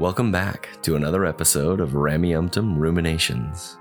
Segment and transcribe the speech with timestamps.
[0.00, 3.78] Welcome back to another episode of Rameumptom Ruminations.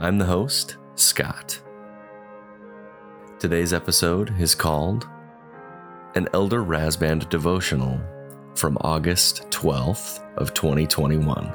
[0.00, 1.60] I'm the host, Scott.
[3.38, 5.06] Today's episode is called
[6.14, 8.00] An Elder Rasband Devotional
[8.54, 11.52] from August 12th of 2021.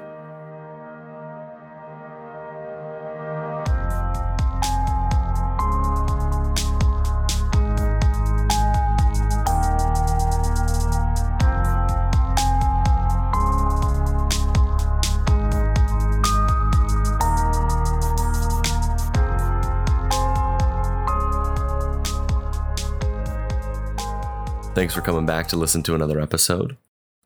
[24.98, 26.76] For coming back to listen to another episode.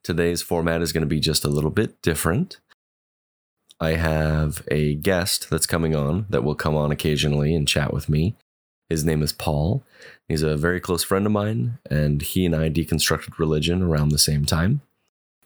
[0.04, 2.60] Today's format is going to be just a little bit different.
[3.80, 8.10] I have a guest that's coming on that will come on occasionally and chat with
[8.10, 8.36] me.
[8.90, 9.86] His name is Paul.
[10.28, 14.18] He's a very close friend of mine, and he and I deconstructed religion around the
[14.18, 14.82] same time.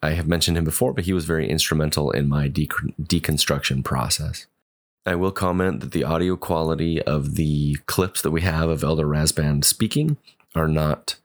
[0.02, 2.66] I have mentioned him before, but he was very instrumental in my de-
[3.00, 4.48] deconstruction process.
[5.06, 9.06] I will comment that the audio quality of the clips that we have of Elder
[9.06, 10.18] Rasband speaking
[10.56, 11.18] are not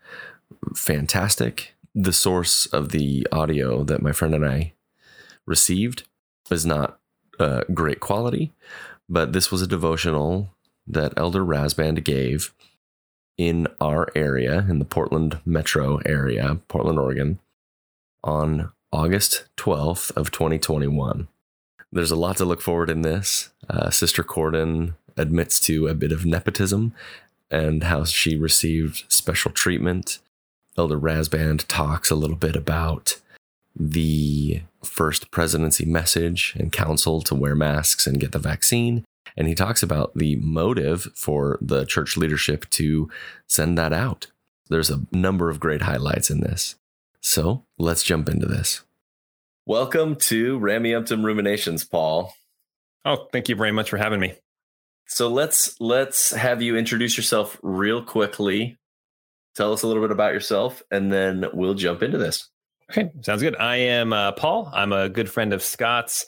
[0.75, 1.75] fantastic.
[1.95, 4.73] The source of the audio that my friend and I
[5.47, 6.05] received
[6.51, 6.99] is not
[7.39, 8.53] uh, great quality,
[9.09, 10.51] but this was a devotional
[10.87, 12.53] that Elder Rasband gave
[13.37, 17.39] in our area, in the Portland metro area, Portland, Oregon,
[18.23, 21.29] on August 12th of 2021.
[21.93, 23.51] There's a lot to look forward in this.
[23.69, 26.95] Uh, Sister Cordon admits to a bit of nepotism
[27.51, 30.19] and how she received special treatment
[30.77, 33.21] Elder Rasband talks a little bit about
[33.75, 39.05] the first presidency message and counsel to wear masks and get the vaccine.
[39.37, 43.11] And he talks about the motive for the church leadership to
[43.47, 44.27] send that out.
[44.69, 46.77] There's a number of great highlights in this.
[47.21, 48.83] So let's jump into this.
[49.67, 52.33] Welcome to Rameumptom Ruminations, Paul.
[53.05, 54.35] Oh, thank you very much for having me.
[55.07, 58.79] So let's let's have you introduce yourself real quickly
[59.55, 62.49] tell us a little bit about yourself, and then we'll jump into this.
[62.91, 63.57] Okay, sounds good.
[63.57, 64.71] I am uh, Paul.
[64.73, 66.27] I'm a good friend of Scott's.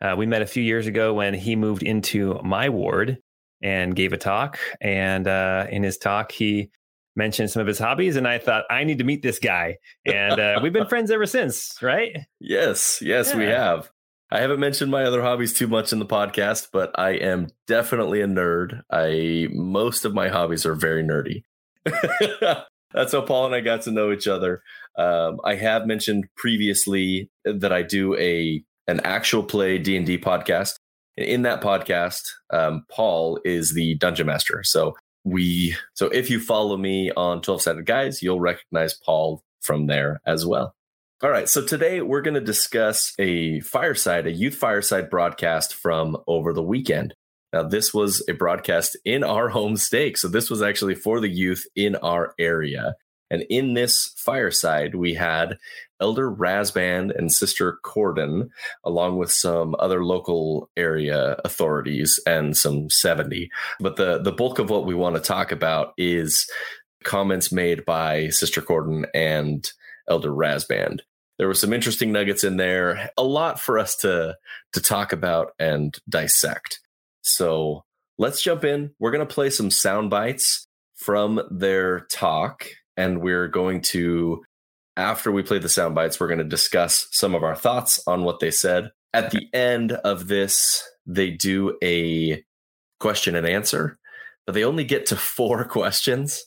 [0.00, 3.18] Uh, we met a few years ago when he moved into my ward
[3.62, 4.58] and gave a talk.
[4.80, 6.70] And uh, in his talk, he
[7.16, 9.78] mentioned some of his hobbies, and I thought I need to meet this guy.
[10.04, 12.16] And uh, we've been friends ever since, right?
[12.40, 13.38] Yes, yes, yeah.
[13.38, 13.90] we have.
[14.30, 18.20] I haven't mentioned my other hobbies too much in the podcast, but I am definitely
[18.20, 18.82] a nerd.
[18.90, 21.44] I most of my hobbies are very nerdy.
[22.94, 24.62] That's how Paul and I got to know each other.
[24.96, 30.18] Um, I have mentioned previously that I do a an actual play D and D
[30.18, 30.74] podcast.
[31.16, 34.62] In that podcast, um, Paul is the dungeon master.
[34.64, 34.94] So
[35.24, 40.20] we so if you follow me on 12 sided guys, you'll recognize Paul from there
[40.26, 40.74] as well.
[41.22, 46.18] All right, so today we're going to discuss a fireside, a youth fireside broadcast from
[46.26, 47.14] over the weekend.
[47.54, 50.18] Now, this was a broadcast in our home stake.
[50.18, 52.96] So, this was actually for the youth in our area.
[53.30, 55.58] And in this fireside, we had
[56.00, 58.50] Elder Rasband and Sister Cordon,
[58.82, 63.48] along with some other local area authorities and some 70.
[63.78, 66.50] But the, the bulk of what we want to talk about is
[67.04, 69.64] comments made by Sister Cordon and
[70.08, 71.02] Elder Rasband.
[71.38, 74.36] There were some interesting nuggets in there, a lot for us to
[74.72, 76.80] to talk about and dissect.
[77.24, 77.84] So
[78.18, 78.92] let's jump in.
[79.00, 84.44] We're going to play some sound bites from their talk, and we're going to,
[84.96, 88.22] after we play the sound bites, we're going to discuss some of our thoughts on
[88.22, 88.90] what they said.
[89.12, 92.44] At the end of this, they do a
[93.00, 93.96] question and answer,
[94.44, 96.44] but they only get to four questions.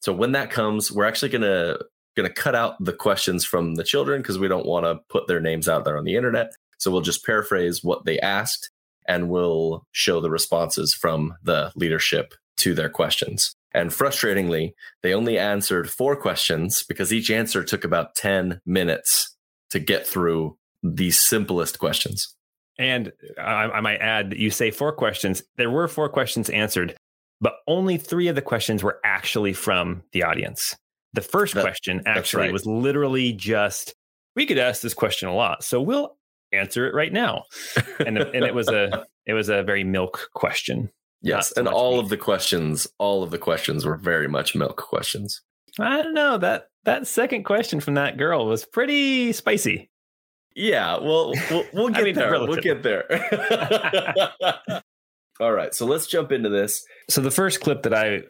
[0.00, 1.78] So when that comes, we're actually going to
[2.16, 5.28] going to cut out the questions from the children because we don't want to put
[5.28, 6.50] their names out there on the internet.
[6.78, 8.70] So we'll just paraphrase what they asked
[9.10, 13.56] and will show the responses from the leadership to their questions.
[13.74, 14.72] And frustratingly,
[15.02, 19.36] they only answered four questions because each answer took about 10 minutes
[19.70, 22.36] to get through the simplest questions.
[22.78, 25.42] And I, I, might add that you say four questions.
[25.56, 26.96] There were four questions answered,
[27.40, 30.76] but only three of the questions were actually from the audience.
[31.14, 32.52] The first that, question actually right.
[32.52, 33.92] was literally just,
[34.36, 35.64] we could ask this question a lot.
[35.64, 36.16] So we'll
[36.52, 37.44] answer it right now.
[37.98, 40.90] And and it was a it was a very milk question.
[41.22, 45.42] Yes, and all of the questions, all of the questions were very much milk questions.
[45.78, 49.90] I don't know that that second question from that girl was pretty spicy.
[50.56, 52.30] Yeah, well, we'll, we'll get I mean, there.
[52.32, 53.04] We'll get there.
[55.40, 56.82] all right, so let's jump into this.
[57.08, 58.22] So the first clip that I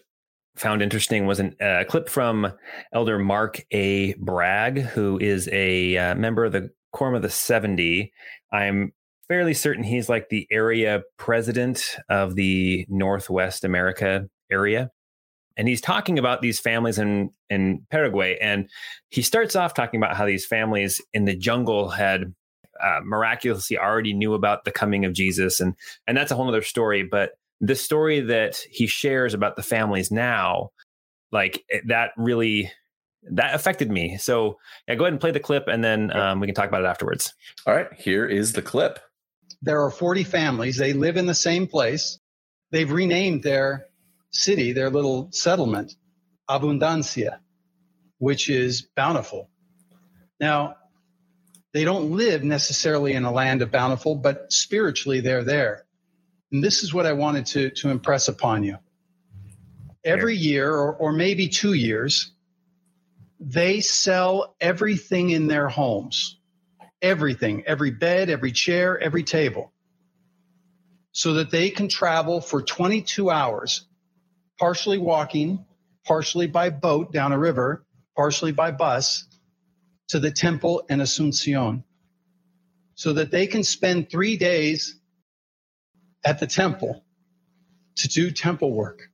[0.57, 2.53] found interesting was a uh, clip from
[2.93, 4.15] Elder Mark A.
[4.15, 8.13] Bragg, who is a uh, member of the Of the 70.
[8.53, 8.93] I'm
[9.29, 14.91] fairly certain he's like the area president of the Northwest America area.
[15.57, 18.39] And he's talking about these families in, in Paraguay.
[18.41, 18.69] And
[19.11, 22.35] he starts off talking about how these families in the jungle had
[22.83, 25.61] uh, miraculously already knew about the coming of Jesus.
[25.61, 25.75] And,
[26.07, 27.03] and that's a whole other story.
[27.03, 30.71] But the story that he shares about the families now,
[31.31, 32.71] like that really
[33.23, 34.17] that affected me.
[34.19, 34.59] So
[34.89, 36.87] yeah, go ahead and play the clip, and then um, we can talk about it
[36.87, 37.35] afterwards.
[37.67, 38.99] All right, here is the clip.
[39.63, 40.77] There are 40 families.
[40.77, 42.19] They live in the same place.
[42.71, 43.87] They've renamed their
[44.31, 45.95] city, their little settlement,
[46.49, 47.41] Abundancia,
[48.19, 49.51] which is bountiful.
[50.39, 50.77] Now,
[51.73, 55.85] they don't live necessarily in a land of bountiful, but spiritually they're there.
[56.53, 58.79] And this is what I wanted to, to impress upon you.
[60.05, 62.33] Every year, or, or maybe two years,
[63.41, 66.39] they sell everything in their homes.
[67.03, 69.73] Everything, every bed, every chair, every table,
[71.13, 73.87] so that they can travel for 22 hours,
[74.59, 75.65] partially walking,
[76.05, 79.27] partially by boat down a river, partially by bus
[80.09, 81.85] to the temple in Asuncion,
[82.95, 85.01] so that they can spend three days
[86.23, 87.03] at the temple
[87.97, 89.09] to do temple work.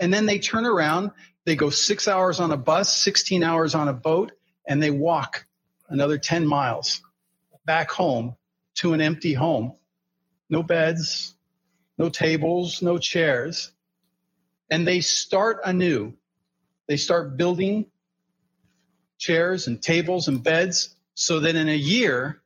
[0.00, 1.10] And then they turn around,
[1.46, 4.32] they go six hours on a bus, 16 hours on a boat,
[4.66, 5.46] and they walk
[5.88, 7.00] another 10 miles
[7.64, 8.36] back home
[8.74, 9.72] to an empty home.
[10.50, 11.34] No beds,
[11.98, 13.70] no tables, no chairs.
[14.70, 16.14] And they start anew.
[16.88, 17.86] They start building
[19.18, 22.42] chairs and tables and beds so that in a year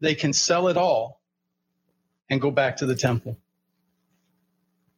[0.00, 1.20] they can sell it all
[2.30, 3.36] and go back to the temple.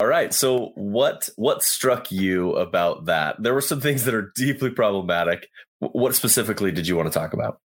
[0.01, 0.35] All right.
[0.35, 3.37] So what what struck you about that?
[3.43, 5.49] There were some things that are deeply problematic.
[5.79, 7.61] What specifically did you want to talk about?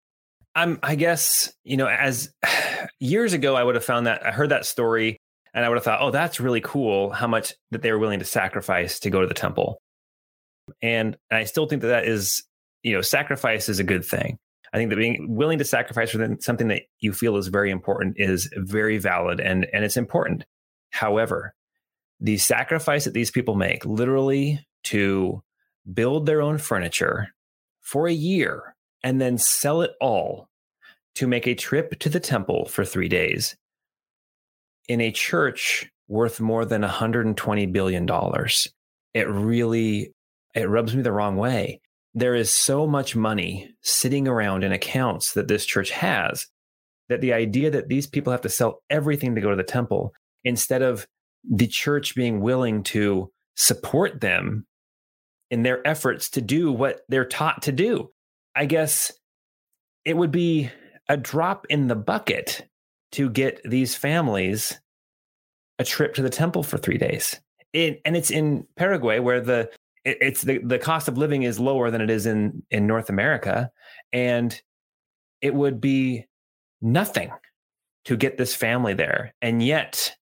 [0.54, 2.32] I'm I guess, you know, as
[3.00, 5.18] years ago I would have found that I heard that story
[5.54, 8.18] and I would have thought, "Oh, that's really cool how much that they were willing
[8.18, 9.80] to sacrifice to go to the temple."
[10.82, 12.44] And I still think that that is,
[12.82, 14.38] you know, sacrifice is a good thing.
[14.72, 18.16] I think that being willing to sacrifice for something that you feel is very important
[18.18, 20.44] is very valid and and it's important.
[20.90, 21.54] However,
[22.20, 25.42] the sacrifice that these people make, literally to
[25.92, 27.28] build their own furniture
[27.80, 30.48] for a year and then sell it all
[31.14, 33.56] to make a trip to the temple for three days
[34.88, 38.68] in a church worth more than 120 billion dollars.
[39.14, 40.12] It really
[40.54, 41.80] it rubs me the wrong way.
[42.14, 46.46] There is so much money sitting around in accounts that this church has
[47.08, 50.12] that the idea that these people have to sell everything to go to the temple
[50.44, 51.06] instead of
[51.44, 54.66] the church being willing to support them
[55.50, 58.10] in their efforts to do what they're taught to do.
[58.54, 59.12] I guess
[60.04, 60.70] it would be
[61.08, 62.66] a drop in the bucket
[63.12, 64.78] to get these families
[65.78, 67.40] a trip to the temple for three days.
[67.72, 69.70] It, and it's in Paraguay where the
[70.04, 73.10] it, it's the, the cost of living is lower than it is in in North
[73.10, 73.70] America,
[74.12, 74.60] and
[75.40, 76.26] it would be
[76.80, 77.30] nothing
[78.06, 79.34] to get this family there.
[79.42, 80.14] And yet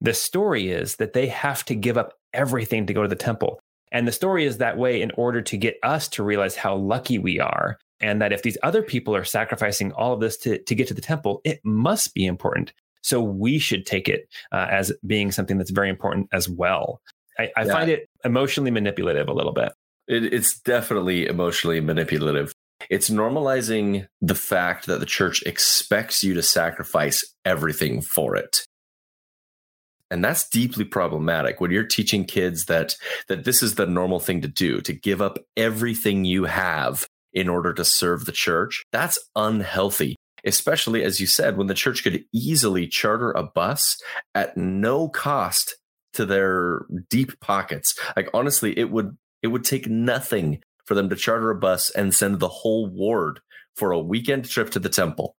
[0.00, 3.60] the story is that they have to give up everything to go to the temple.
[3.90, 7.18] And the story is that way in order to get us to realize how lucky
[7.18, 7.78] we are.
[8.00, 10.94] And that if these other people are sacrificing all of this to, to get to
[10.94, 12.72] the temple, it must be important.
[13.02, 17.00] So we should take it uh, as being something that's very important as well.
[17.38, 17.72] I, I yeah.
[17.72, 19.72] find it emotionally manipulative a little bit.
[20.06, 22.52] It, it's definitely emotionally manipulative.
[22.90, 28.64] It's normalizing the fact that the church expects you to sacrifice everything for it
[30.10, 32.96] and that's deeply problematic when you're teaching kids that
[33.28, 37.48] that this is the normal thing to do to give up everything you have in
[37.48, 38.84] order to serve the church.
[38.92, 43.96] That's unhealthy especially as you said when the church could easily charter a bus
[44.34, 45.76] at no cost
[46.12, 47.98] to their deep pockets.
[48.16, 52.14] Like honestly it would it would take nothing for them to charter a bus and
[52.14, 53.40] send the whole ward
[53.76, 55.36] for a weekend trip to the temple.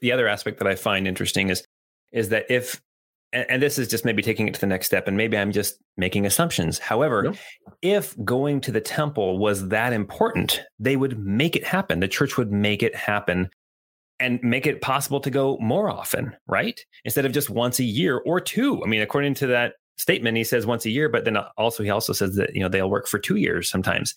[0.00, 1.64] The other aspect that i find interesting is
[2.10, 2.80] is that if
[3.32, 5.52] and, and, this is just maybe taking it to the next step, and maybe I'm
[5.52, 6.78] just making assumptions.
[6.78, 7.32] However,
[7.80, 12.00] if going to the temple was that important, they would make it happen.
[12.00, 13.50] The church would make it happen
[14.20, 16.80] and make it possible to go more often, right?
[17.04, 18.82] Instead of just once a year or two.
[18.84, 21.90] I mean, according to that statement, he says once a year, but then also he
[21.90, 24.14] also says that you know they'll work for two years sometimes.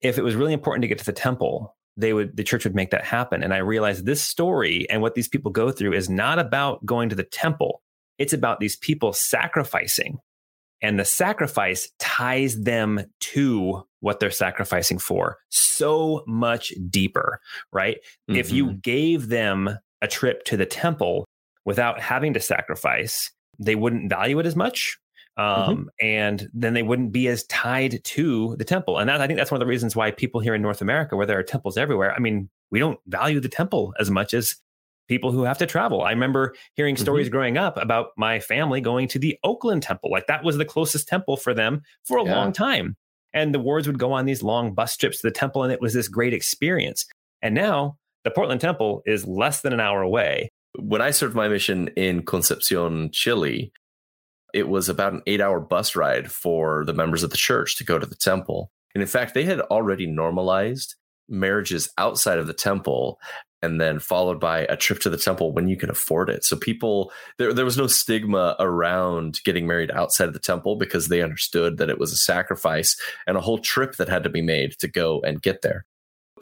[0.00, 2.74] If it was really important to get to the temple, they would the church would
[2.74, 3.42] make that happen.
[3.42, 7.08] And I realized this story and what these people go through is not about going
[7.10, 7.82] to the temple.
[8.18, 10.18] It's about these people sacrificing
[10.82, 17.40] and the sacrifice ties them to what they're sacrificing for so much deeper,
[17.72, 17.98] right?
[18.28, 18.40] Mm-hmm.
[18.40, 18.78] If you mm-hmm.
[18.78, 21.24] gave them a trip to the temple
[21.64, 24.98] without having to sacrifice, they wouldn't value it as much.
[25.38, 25.70] Mm-hmm.
[25.70, 25.88] Um, mm-hmm.
[26.00, 28.98] And then they wouldn't be as tied to the temple.
[28.98, 31.16] And that, I think that's one of the reasons why people here in North America,
[31.16, 34.56] where there are temples everywhere, I mean, we don't value the temple as much as
[35.12, 36.00] people who have to travel.
[36.00, 37.32] I remember hearing stories mm-hmm.
[37.32, 40.10] growing up about my family going to the Oakland temple.
[40.10, 42.34] Like that was the closest temple for them for a yeah.
[42.34, 42.96] long time.
[43.34, 45.82] And the wards would go on these long bus trips to the temple, and it
[45.82, 47.04] was this great experience.
[47.42, 50.48] And now the Portland temple is less than an hour away.
[50.78, 53.70] When I served my mission in Concepcion, Chile,
[54.54, 57.84] it was about an eight hour bus ride for the members of the church to
[57.84, 58.70] go to the temple.
[58.94, 60.94] And in fact, they had already normalized
[61.28, 63.18] marriages outside of the temple
[63.62, 66.44] and then followed by a trip to the temple when you can afford it.
[66.44, 71.08] So people there there was no stigma around getting married outside of the temple because
[71.08, 74.42] they understood that it was a sacrifice and a whole trip that had to be
[74.42, 75.84] made to go and get there.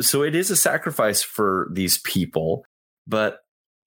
[0.00, 2.64] So it is a sacrifice for these people,
[3.06, 3.40] but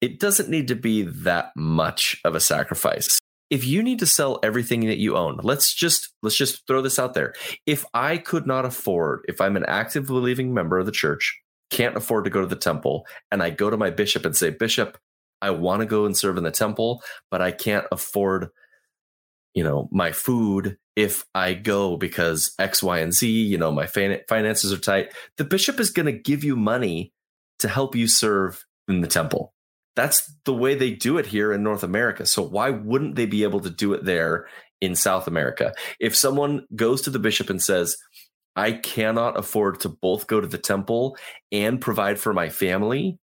[0.02, 3.20] it doesn't need to be that much of a sacrifice.
[3.52, 6.98] If you need to sell everything that you own, let's just let's just throw this
[6.98, 7.34] out there.
[7.68, 11.40] If I could not afford, if I'm an active believing member of the church,
[11.72, 14.52] can't afford to go to the temple, and I go to my bishop and say,
[14.52, 14.98] Bishop,
[15.42, 17.02] I want to go and serve in the temple,
[17.32, 18.50] but I can't afford,
[19.56, 23.88] you know, my food if I go because X, Y, and Z, you know, my
[23.88, 25.14] finances are tight.
[25.38, 27.14] The bishop is going to give you money
[27.60, 29.54] to help you serve in the temple.
[29.96, 32.26] That's the way they do it here in North America.
[32.26, 34.48] So why wouldn't they be able to do it there
[34.80, 35.74] in South America?
[36.00, 37.98] If someone goes to the bishop and says,
[38.56, 41.18] I cannot afford to both go to the temple
[41.52, 43.18] and provide for my family,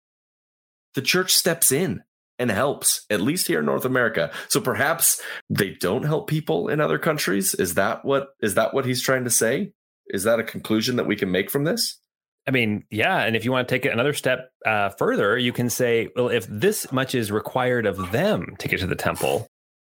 [0.95, 2.03] the church steps in
[2.39, 4.31] and helps, at least here in North America.
[4.49, 7.55] So perhaps they don't help people in other countries.
[7.55, 9.73] Is that what is that what he's trying to say?
[10.09, 11.99] Is that a conclusion that we can make from this?
[12.47, 13.23] I mean, yeah.
[13.23, 16.29] And if you want to take it another step uh, further, you can say, well,
[16.29, 19.47] if this much is required of them to get to the temple,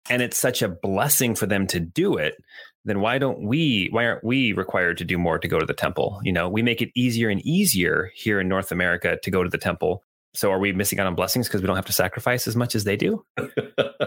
[0.10, 2.36] and it's such a blessing for them to do it,
[2.86, 5.74] then why don't we why aren't we required to do more to go to the
[5.74, 6.20] temple?
[6.24, 9.50] You know we make it easier and easier here in north america to go to
[9.50, 10.04] the temple.
[10.36, 12.74] So are we missing out on blessings because we don't have to sacrifice as much
[12.74, 13.24] as they do?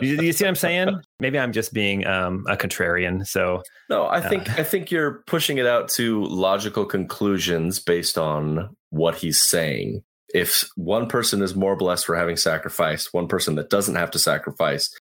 [0.02, 1.00] You, you, see what i'm saying?
[1.21, 5.23] Maybe i'm just being um, a contrarian so no i think uh, i think you're
[5.26, 10.02] pushing it out to logical conclusions based on what he's saying.
[10.35, 14.18] If one person is more blessed for having sacrificed one person that doesn't have to
[14.18, 14.95] sacrifice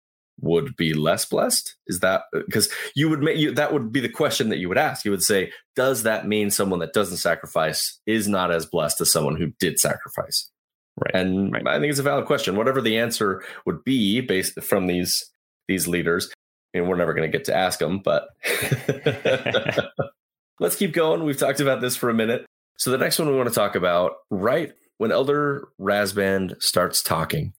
[0.41, 1.75] would be less blessed?
[1.87, 4.67] Is that uh, because you would make you that would be the question that you
[4.69, 5.05] would ask.
[5.05, 9.11] You would say does that mean someone that doesn't sacrifice is not as blessed as
[9.11, 10.49] someone who did sacrifice?
[10.95, 11.67] Right and right.
[11.67, 12.55] i think it's a valid question.
[12.55, 15.23] Whatever the answer would be based from these
[15.67, 16.31] these leaders
[16.73, 18.27] and we're never going to get to ask them but
[20.59, 21.23] let's keep going.
[21.23, 22.45] We've talked about this for a minute.
[22.77, 27.53] So the next one we want to talk about right when elder rasband starts talking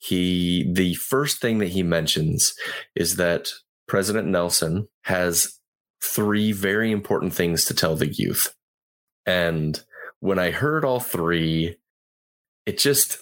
[0.00, 2.52] he the first thing that he mentions
[2.94, 3.50] is that
[3.86, 5.58] President Nelson has
[6.02, 8.54] three very important things to tell the youth.
[9.26, 9.82] And
[10.20, 11.76] when I heard all three,
[12.66, 13.18] it just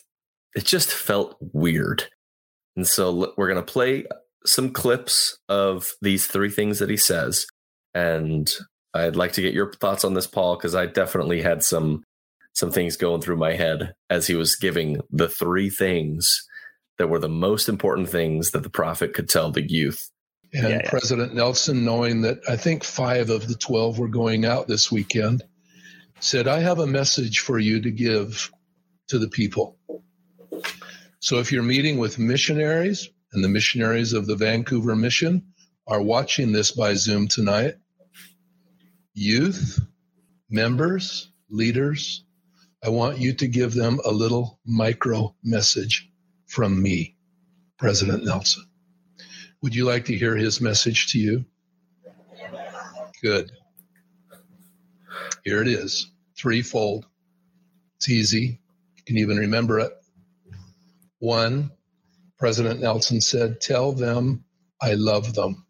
[0.54, 2.04] it just felt weird.
[2.76, 4.06] And so we're going to play
[4.46, 7.46] some clips of these three things that he says
[7.94, 8.52] and
[8.94, 12.04] I'd like to get your thoughts on this Paul because I definitely had some
[12.54, 16.46] some things going through my head as he was giving the three things
[16.98, 20.10] that were the most important things that the prophet could tell the youth.
[20.52, 20.90] And yeah, yeah.
[20.90, 25.42] President Nelson, knowing that I think five of the 12 were going out this weekend,
[26.20, 28.50] said, I have a message for you to give
[29.08, 29.78] to the people.
[31.20, 35.42] So if you're meeting with missionaries, and the missionaries of the Vancouver Mission
[35.86, 37.74] are watching this by Zoom tonight,
[39.14, 39.80] youth,
[40.48, 42.24] members, leaders,
[42.82, 46.08] I want you to give them a little micro message
[46.48, 47.16] from me,
[47.78, 48.64] President Nelson.
[49.62, 51.44] Would you like to hear his message to you?
[53.22, 53.52] Good.
[55.44, 57.06] Here it is, threefold.
[57.96, 58.60] It's easy.
[58.96, 59.92] You can even remember it.
[61.20, 61.70] One,
[62.38, 64.44] President Nelson said, Tell them
[64.82, 65.64] I love them.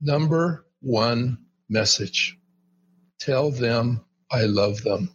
[0.00, 1.38] Number one
[1.68, 2.38] message
[3.24, 5.13] tell them I love them.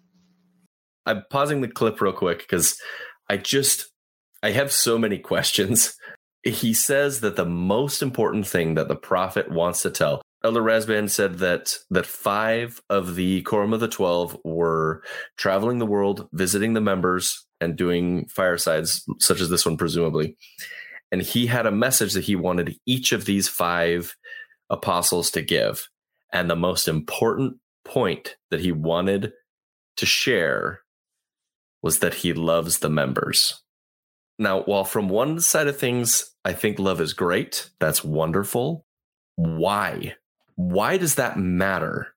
[1.05, 2.77] I'm pausing the clip real quick because
[3.29, 3.89] I just
[4.43, 5.95] I have so many questions.
[6.43, 10.21] He says that the most important thing that the prophet wants to tell.
[10.41, 15.03] Elder Rasband said that that five of the quorum of the twelve were
[15.35, 20.37] traveling the world, visiting the members, and doing firesides such as this one, presumably.
[21.11, 24.15] and he had a message that he wanted each of these five
[24.69, 25.89] apostles to give.
[26.31, 29.33] And the most important point that he wanted
[29.97, 30.81] to share
[31.81, 33.63] was that he loves the members.
[34.37, 38.85] Now, while from one side of things, I think love is great, that's wonderful.
[39.35, 40.15] Why?
[40.55, 42.15] Why does that matter?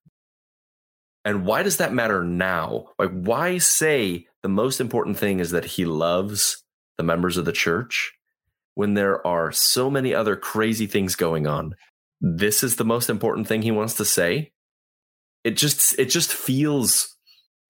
[1.24, 2.86] And why does that matter now?
[2.98, 6.64] Like, why say the most important thing is that he loves
[6.98, 8.12] the members of the church
[8.74, 11.74] when there are so many other crazy things going on?
[12.20, 14.52] This is the most important thing he wants to say.
[15.44, 17.11] It just, it just feels,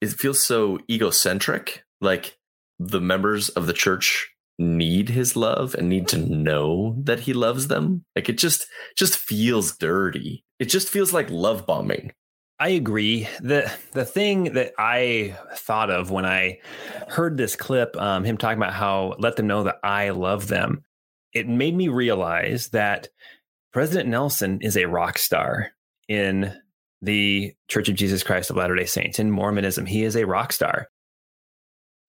[0.02, 1.85] it feels so egocentric.
[2.00, 2.37] Like
[2.78, 4.28] the members of the church
[4.59, 8.04] need his love and need to know that he loves them.
[8.16, 8.66] Like it just,
[8.97, 10.44] just feels dirty.
[10.59, 12.12] It just feels like love bombing.
[12.59, 13.28] I agree.
[13.40, 16.59] the The thing that I thought of when I
[17.09, 20.85] heard this clip, um, him talking about how let them know that I love them,
[21.32, 23.09] it made me realize that
[23.73, 25.71] President Nelson is a rock star
[26.09, 26.54] in
[27.02, 29.85] the Church of Jesus Christ of Latter Day Saints in Mormonism.
[29.85, 30.88] He is a rock star.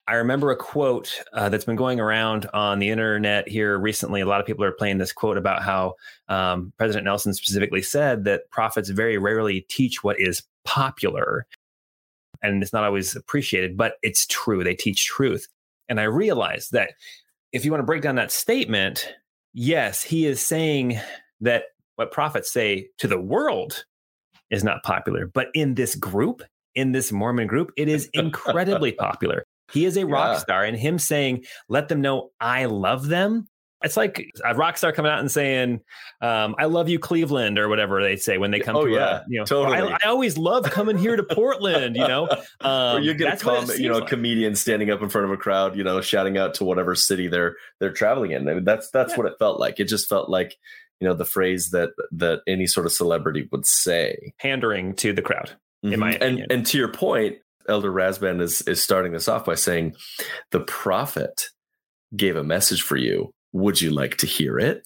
[0.06, 4.20] I remember a quote uh, that's been going around on the internet here recently.
[4.20, 5.94] A lot of people are playing this quote about how
[6.28, 11.46] um, President Nelson specifically said that prophets very rarely teach what is popular.
[12.42, 14.62] And it's not always appreciated, but it's true.
[14.62, 15.48] They teach truth.
[15.88, 16.92] And I realized that
[17.52, 19.08] if you want to break down that statement,
[19.54, 21.00] yes, he is saying
[21.40, 21.64] that
[21.96, 23.86] what prophets say to the world
[24.50, 25.26] is not popular.
[25.26, 26.42] But in this group,
[26.74, 29.44] in this Mormon group, it is incredibly popular.
[29.72, 30.38] He is a rock yeah.
[30.38, 33.48] star, and him saying, "Let them know I love them."
[33.82, 35.80] It's like a rock star coming out and saying,
[36.20, 39.18] um, "I love you, Cleveland," or whatever they say when they come oh, to yeah,
[39.18, 39.44] a, you know.
[39.44, 39.76] Totally.
[39.76, 41.96] I, I, always love coming here to Portland.
[41.96, 42.28] You know,
[42.60, 44.08] um, or you get a com- you know like.
[44.08, 47.28] comedian standing up in front of a crowd, you know, shouting out to whatever city
[47.28, 48.48] they're they're traveling in.
[48.48, 49.16] I mean, that's that's yeah.
[49.18, 49.80] what it felt like.
[49.80, 50.56] It just felt like
[51.00, 55.22] you know the phrase that that any sort of celebrity would say, pandering to the
[55.22, 55.52] crowd.
[55.84, 55.92] Mm-hmm.
[55.92, 56.42] In my opinion.
[56.42, 57.36] and and to your point,
[57.68, 59.94] Elder Rasband is is starting this off by saying,
[60.50, 61.48] "The prophet
[62.16, 63.32] gave a message for you.
[63.52, 64.84] Would you like to hear it?"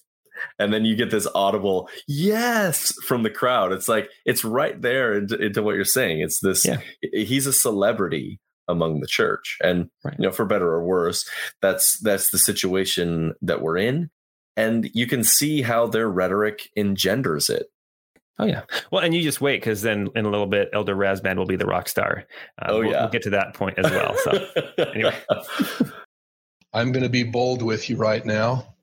[0.57, 3.71] And then you get this audible yes from the crowd.
[3.71, 6.21] It's like it's right there into, into what you're saying.
[6.21, 6.65] It's this.
[6.65, 6.79] Yeah.
[7.13, 10.15] He's a celebrity among the church, and right.
[10.17, 11.27] you know, for better or worse,
[11.61, 14.09] that's that's the situation that we're in.
[14.57, 17.67] And you can see how their rhetoric engenders it.
[18.39, 18.61] Oh yeah.
[18.89, 21.57] Well, and you just wait because then in a little bit, Elder Rasband will be
[21.57, 22.25] the rock star.
[22.61, 23.01] Uh, oh we'll, yeah.
[23.01, 24.15] We'll get to that point as well.
[24.23, 25.15] So anyway,
[26.73, 28.75] I'm going to be bold with you right now.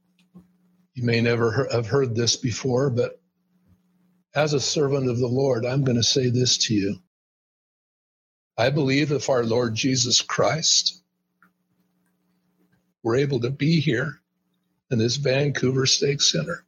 [0.94, 3.20] You may never have heard this before, but
[4.34, 6.96] as a servant of the Lord, I'm going to say this to you.
[8.58, 11.02] I believe if our Lord Jesus Christ
[13.02, 14.20] were able to be here
[14.90, 16.64] in this Vancouver Stake Center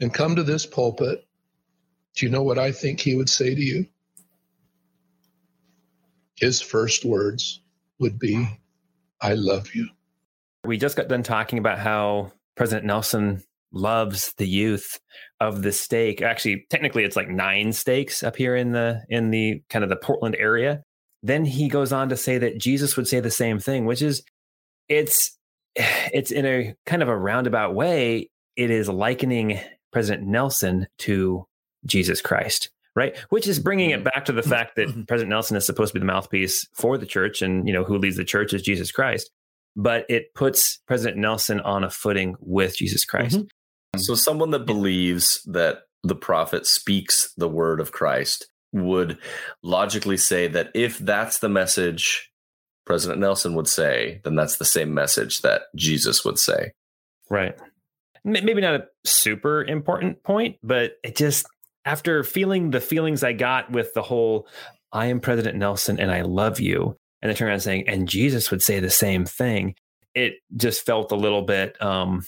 [0.00, 1.26] and come to this pulpit,
[2.14, 3.86] do you know what I think he would say to you?
[6.36, 7.60] His first words
[7.98, 8.46] would be,
[9.20, 9.88] I love you.
[10.64, 15.00] We just got done talking about how President Nelson loves the youth
[15.40, 16.20] of the stake.
[16.20, 19.96] Actually, technically it's like nine stakes up here in the in the kind of the
[19.96, 20.82] Portland area.
[21.22, 24.22] Then he goes on to say that Jesus would say the same thing, which is
[24.88, 25.38] it's
[25.76, 29.60] it's in a kind of a roundabout way, it is likening
[29.92, 31.46] President Nelson to
[31.84, 33.16] Jesus Christ, right?
[33.28, 34.04] Which is bringing it mm-hmm.
[34.04, 35.02] back to the fact that mm-hmm.
[35.02, 37.98] President Nelson is supposed to be the mouthpiece for the church, and you know who
[37.98, 39.30] leads the church is Jesus Christ.
[39.74, 43.38] But it puts President Nelson on a footing with Jesus Christ.
[43.38, 44.00] Mm-hmm.
[44.00, 49.18] So, someone that believes that the prophet speaks the word of Christ would
[49.62, 52.31] logically say that if that's the message
[52.84, 56.72] President Nelson would say, then that's the same message that Jesus would say.
[57.30, 57.56] Right
[58.24, 61.46] maybe not a super important point, but it just
[61.84, 64.46] after feeling the feelings I got with the whole
[64.92, 68.50] I am President Nelson and I love you, and then turn around saying, and Jesus
[68.50, 69.74] would say the same thing,
[70.14, 72.24] it just felt a little bit um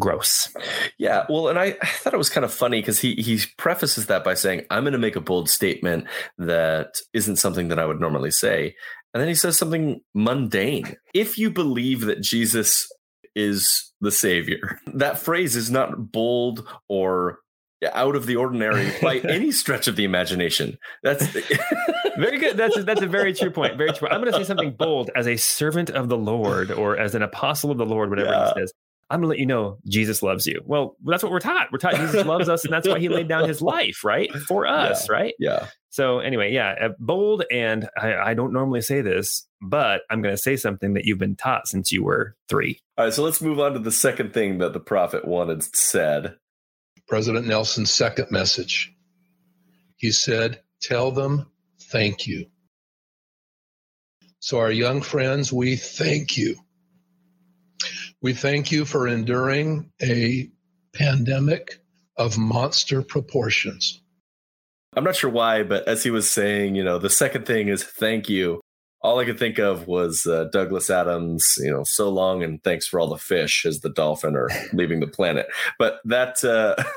[0.00, 0.54] gross.
[0.98, 4.06] Yeah, well, and I, I thought it was kind of funny because he he prefaces
[4.06, 6.06] that by saying, "I'm going to make a bold statement
[6.38, 8.74] that isn't something that I would normally say,"
[9.14, 10.96] and then he says something mundane.
[11.14, 12.88] If you believe that Jesus
[13.34, 14.80] is the savior.
[14.94, 17.40] That phrase is not bold or
[17.92, 20.78] out of the ordinary by any stretch of the imagination.
[21.02, 21.26] That's
[22.16, 22.56] very good.
[22.56, 23.76] That's a, that's a very true point.
[23.76, 24.08] Very true.
[24.08, 27.22] I'm going to say something bold as a servant of the Lord or as an
[27.22, 28.52] apostle of the Lord, whatever yeah.
[28.54, 28.72] he says.
[29.10, 30.60] I'm gonna let you know Jesus loves you.
[30.64, 31.68] Well, that's what we're taught.
[31.70, 34.32] We're taught Jesus loves us, and that's why he laid down his life, right?
[34.32, 35.14] For us, yeah.
[35.14, 35.34] right?
[35.38, 35.66] Yeah.
[35.94, 40.34] So anyway, yeah, uh, bold, and I, I don't normally say this, but I'm going
[40.34, 42.80] to say something that you've been taught since you were three.
[42.98, 46.34] All right, so let's move on to the second thing that the prophet wanted said.
[47.06, 48.92] President Nelson's second message.
[49.96, 51.46] He said, Tell them
[51.80, 52.46] thank you.
[54.40, 56.56] So, our young friends, we thank you.
[58.24, 60.50] We thank you for enduring a
[60.94, 61.82] pandemic
[62.16, 64.00] of monster proportions.
[64.96, 67.84] I'm not sure why, but as he was saying, you know, the second thing is
[67.84, 68.62] thank you.
[69.02, 72.86] All I could think of was uh, Douglas Adams, you know, so long and thanks
[72.86, 75.44] for all the fish as the dolphin are leaving the planet.
[75.78, 76.76] But that, uh,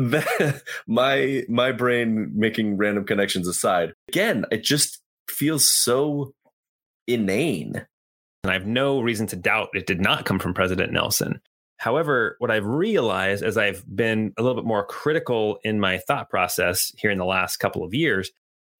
[0.00, 6.34] that, my my brain making random connections aside, again, it just feels so
[7.06, 7.86] inane.
[8.42, 11.40] And I have no reason to doubt it did not come from President Nelson.
[11.76, 16.30] However, what I've realized as I've been a little bit more critical in my thought
[16.30, 18.30] process here in the last couple of years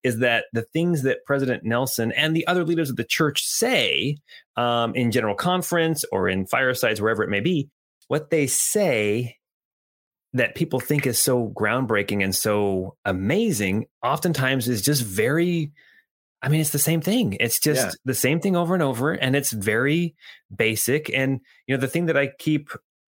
[0.03, 4.19] is that the things that President Nelson and the other leaders of the church say
[4.57, 7.69] um, in general conference or in firesides, wherever it may be,
[8.09, 9.37] what they say
[10.33, 15.71] that people think is so groundbreaking and so amazing, oftentimes is just very
[16.43, 17.37] I mean, it's the same thing.
[17.39, 17.93] It's just yeah.
[18.05, 20.17] the same thing over and over, and it's very
[20.55, 21.09] basic.
[21.15, 22.71] And you know, the thing that I keep,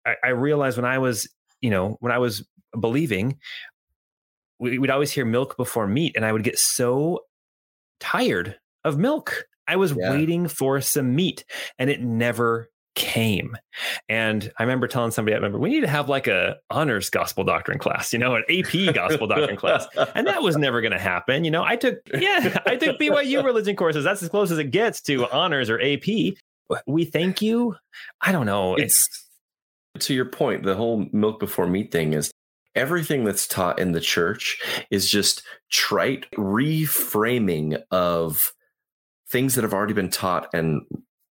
[0.07, 1.29] I, I realized when I was,
[1.61, 2.47] you know, when I was
[2.79, 3.39] believing,
[4.59, 7.21] we, would always hear milk before meat, and I would get so
[8.01, 9.45] tired of milk.
[9.67, 10.13] I was yeah.
[10.13, 11.45] waiting for some meat,
[11.79, 13.57] and it never came.
[14.09, 17.45] And I remember telling somebody, I remember we need to have like a honors gospel
[17.45, 19.87] doctrine class, you know, an AP gospel doctrine class.
[20.15, 21.45] And that was never going to happen.
[21.45, 24.05] You know, I took, yeah, I took BYU religion courses.
[24.05, 26.35] That's as close as it gets to honors or AP.
[26.87, 27.77] We thank you.
[28.21, 28.75] I don't know.
[28.75, 29.09] It's,
[29.95, 32.33] it's to your point, the whole milk before meat thing is
[32.75, 38.53] everything that's taught in the church is just trite reframing of
[39.31, 40.83] things that have already been taught and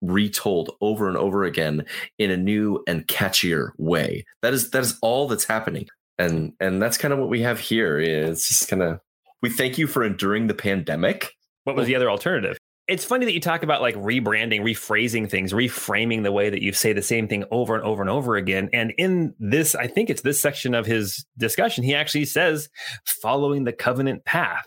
[0.00, 1.84] retold over and over again
[2.18, 4.24] in a new and catchier way.
[4.42, 5.88] That is that is all that's happening.
[6.18, 7.98] And and that's kind of what we have here.
[7.98, 9.00] It's just kind of
[9.42, 11.34] we thank you for enduring the pandemic.
[11.64, 12.58] What was the other alternative?
[12.90, 16.72] It's funny that you talk about like rebranding, rephrasing things, reframing the way that you
[16.72, 18.68] say the same thing over and over and over again.
[18.72, 22.68] And in this, I think it's this section of his discussion, he actually says
[23.22, 24.66] following the covenant path.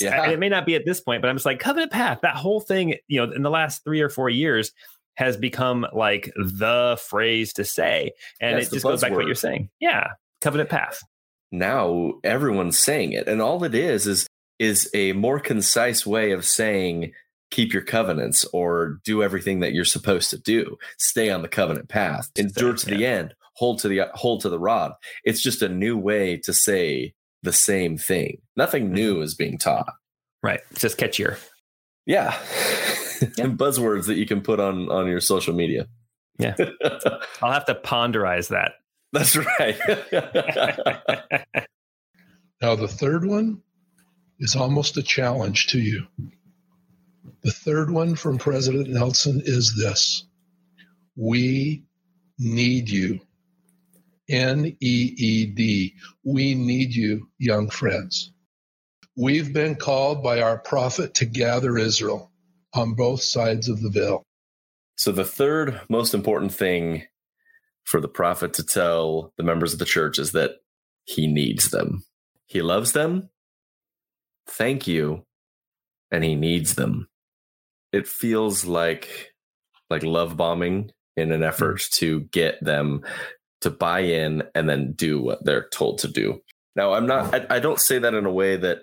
[0.00, 0.30] Yeah.
[0.30, 2.18] it may not be at this point, but I'm just like covenant path.
[2.22, 4.72] That whole thing, you know, in the last three or four years
[5.14, 8.10] has become like the phrase to say.
[8.40, 9.70] And That's it just goes back to what you're saying.
[9.78, 10.08] Yeah.
[10.40, 11.00] Covenant path.
[11.52, 13.28] Now everyone's saying it.
[13.28, 14.26] And all it is is
[14.58, 17.12] is a more concise way of saying
[17.50, 20.76] keep your covenants or do everything that you're supposed to do.
[20.98, 24.58] Stay on the covenant path, endure to the end, hold to the hold to the
[24.58, 24.92] rod.
[25.24, 28.38] It's just a new way to say the same thing.
[28.56, 28.94] Nothing mm-hmm.
[28.94, 29.92] new is being taught.
[30.42, 30.60] Right.
[30.70, 31.38] It's just catchier.
[32.06, 32.38] Yeah.
[33.20, 33.44] yeah.
[33.44, 35.86] and buzzwords that you can put on on your social media.
[36.38, 36.56] Yeah.
[37.42, 38.72] I'll have to ponderize that.
[39.12, 39.76] That's right.
[42.62, 43.62] now the third one
[44.38, 46.06] is almost a challenge to you.
[47.42, 50.24] The third one from President Nelson is this
[51.16, 51.84] We
[52.38, 53.20] need you.
[54.28, 55.94] N E E D.
[56.24, 58.32] We need you, young friends.
[59.16, 62.30] We've been called by our prophet to gather Israel
[62.72, 64.22] on both sides of the veil.
[64.96, 67.04] So, the third most important thing
[67.84, 70.52] for the prophet to tell the members of the church is that
[71.04, 72.04] he needs them.
[72.46, 73.30] He loves them.
[74.46, 75.24] Thank you.
[76.12, 77.09] And he needs them
[77.92, 79.32] it feels like
[79.88, 81.90] like love bombing in an effort mm.
[81.90, 83.02] to get them
[83.60, 86.40] to buy in and then do what they're told to do.
[86.76, 88.78] Now, I'm not, I, I, don't say that in a way that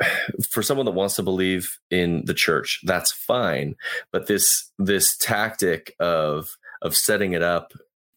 [0.50, 3.74] for someone that wants to believe in the church, that's fine.
[4.12, 6.48] But this, this tactic of,
[6.80, 7.72] of setting it up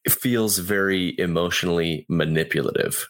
[0.05, 3.09] it feels very emotionally manipulative.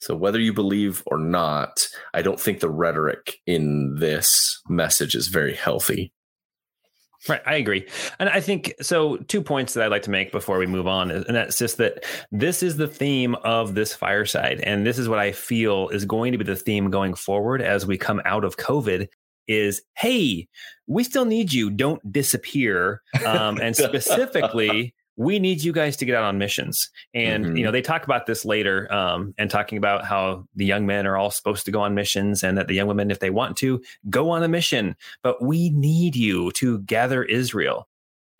[0.00, 5.28] So whether you believe or not, I don't think the rhetoric in this message is
[5.28, 6.12] very healthy.
[7.28, 7.86] Right, I agree.
[8.18, 11.10] And I think so two points that I'd like to make before we move on
[11.10, 15.18] and that's just that this is the theme of this fireside and this is what
[15.18, 18.56] I feel is going to be the theme going forward as we come out of
[18.56, 19.08] COVID
[19.46, 20.48] is hey,
[20.86, 23.02] we still need you, don't disappear.
[23.26, 26.88] Um, and specifically we need you guys to get out on missions.
[27.12, 27.56] And, mm-hmm.
[27.58, 31.06] you know, they talk about this later um, and talking about how the young men
[31.06, 33.58] are all supposed to go on missions and that the young women, if they want
[33.58, 34.96] to, go on a mission.
[35.22, 37.86] But we need you to gather Israel.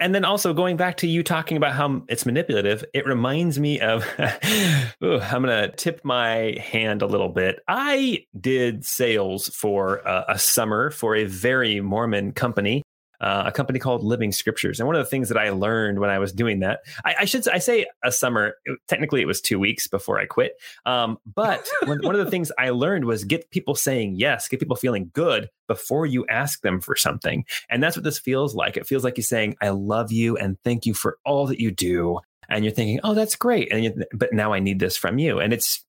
[0.01, 3.79] and then also going back to you talking about how it's manipulative, it reminds me
[3.81, 4.07] of
[5.05, 7.61] ooh, I'm going to tip my hand a little bit.
[7.69, 12.83] I did sales for a, a summer for a very Mormon company
[13.21, 14.81] uh, a company called Living Scriptures.
[14.81, 17.25] And one of the things that I learned when I was doing that, I, I
[17.25, 18.55] should I say a summer.
[18.65, 20.53] It, technically, it was two weeks before I quit.
[20.87, 24.61] Um, but one, one of the things I learned was get people saying yes, get
[24.61, 27.45] people feeling good before you ask them for something.
[27.69, 28.77] And that's what this feels like.
[28.77, 31.71] It feels like he's saying, "I love you and thank you for all that you
[31.71, 35.19] do." And you're thinking, "Oh, that's great," and you, but now I need this from
[35.19, 35.39] you.
[35.39, 35.85] And it's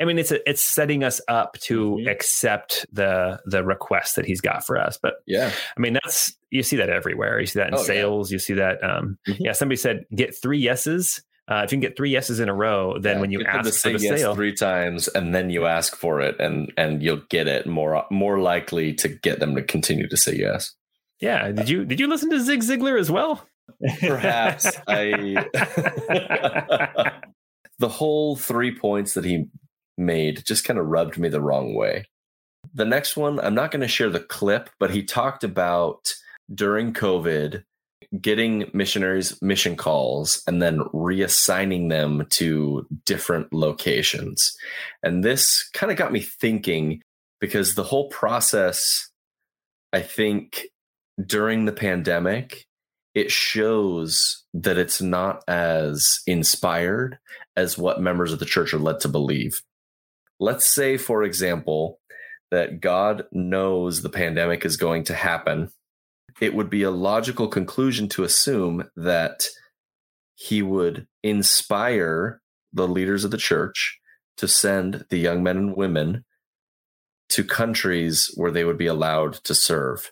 [0.00, 2.08] I mean, it's a, it's setting us up to mm-hmm.
[2.08, 4.98] accept the the request that he's got for us.
[5.00, 7.38] But yeah, I mean, that's you see that everywhere.
[7.38, 8.30] You see that in oh, sales.
[8.30, 8.34] Yeah.
[8.34, 8.82] You see that.
[8.82, 9.42] Um, mm-hmm.
[9.44, 11.22] Yeah, somebody said get three yeses.
[11.48, 13.82] Uh, if you can get three yeses in a row, then yeah, when you ask
[13.82, 17.22] for the yes sale three times, and then you ask for it, and and you'll
[17.28, 20.72] get it more more likely to get them to continue to say yes.
[21.20, 21.50] Yeah.
[21.52, 23.46] Did you did you listen to Zig Ziglar as well?
[24.00, 25.44] Perhaps I.
[27.78, 29.46] the whole three points that he
[30.00, 32.06] made just kind of rubbed me the wrong way.
[32.74, 36.12] The next one, I'm not going to share the clip, but he talked about
[36.52, 37.62] during COVID
[38.20, 44.56] getting missionaries mission calls and then reassigning them to different locations.
[45.02, 47.02] And this kind of got me thinking
[47.40, 49.10] because the whole process,
[49.92, 50.66] I think,
[51.24, 52.66] during the pandemic,
[53.14, 57.18] it shows that it's not as inspired
[57.56, 59.62] as what members of the church are led to believe.
[60.40, 62.00] Let's say, for example,
[62.50, 65.70] that God knows the pandemic is going to happen.
[66.40, 69.46] It would be a logical conclusion to assume that
[70.34, 72.40] he would inspire
[72.72, 74.00] the leaders of the church
[74.38, 76.24] to send the young men and women
[77.28, 80.10] to countries where they would be allowed to serve.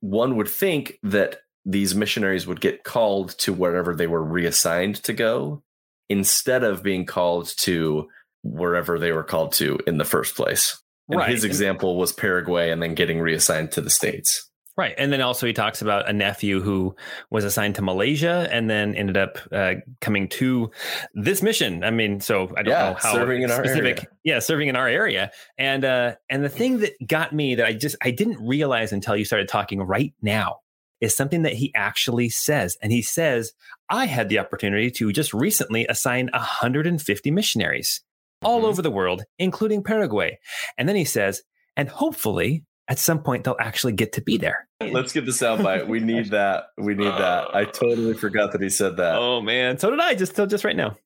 [0.00, 5.12] One would think that these missionaries would get called to wherever they were reassigned to
[5.12, 5.62] go
[6.08, 8.08] instead of being called to
[8.42, 10.80] wherever they were called to in the first place.
[11.08, 11.30] And right.
[11.30, 14.50] his example was Paraguay and then getting reassigned to the States.
[14.76, 14.94] Right.
[14.96, 16.94] And then also he talks about a nephew who
[17.30, 20.70] was assigned to Malaysia and then ended up uh, coming to
[21.12, 21.84] this mission.
[21.84, 24.06] I mean, so I don't yeah, know how serving in specific, our area.
[24.24, 25.32] Yeah, serving in our area.
[25.58, 29.16] And uh, and the thing that got me that I just I didn't realize until
[29.16, 30.60] you started talking right now
[31.00, 32.78] is something that he actually says.
[32.80, 33.52] And he says,
[33.90, 38.02] I had the opportunity to just recently assign 150 missionaries
[38.42, 38.66] all mm-hmm.
[38.66, 40.38] over the world, including Paraguay.
[40.78, 41.42] And then he says,
[41.76, 44.68] and hopefully at some point they'll actually get to be there.
[44.80, 45.86] Let's get the soundbite.
[45.86, 46.64] We need that.
[46.76, 47.54] We need that.
[47.54, 49.14] I totally forgot that he said that.
[49.14, 50.96] Oh man, so did I just till just right now.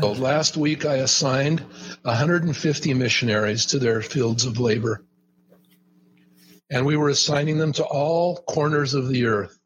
[0.00, 1.60] So last week I assigned
[2.02, 5.04] 150 missionaries to their fields of labor.
[6.70, 9.56] And we were assigning them to all corners of the earth,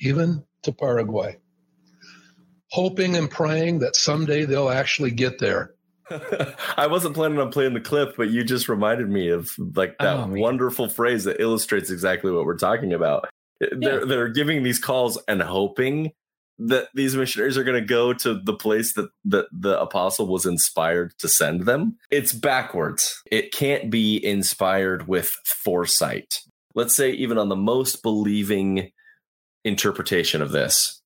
[0.00, 1.36] even to Paraguay,
[2.70, 5.74] hoping and praying that someday they'll actually get there.
[6.76, 10.16] I wasn't planning on playing the clip, but you just reminded me of like that
[10.16, 13.28] oh, wonderful phrase that illustrates exactly what we're talking about.
[13.60, 13.68] Yeah.
[13.72, 16.12] They're they're giving these calls and hoping
[16.58, 20.44] that these missionaries are going to go to the place that, that the apostle was
[20.44, 21.96] inspired to send them.
[22.10, 23.22] It's backwards.
[23.30, 26.40] It can't be inspired with foresight.
[26.74, 28.90] Let's say even on the most believing
[29.64, 31.00] interpretation of this,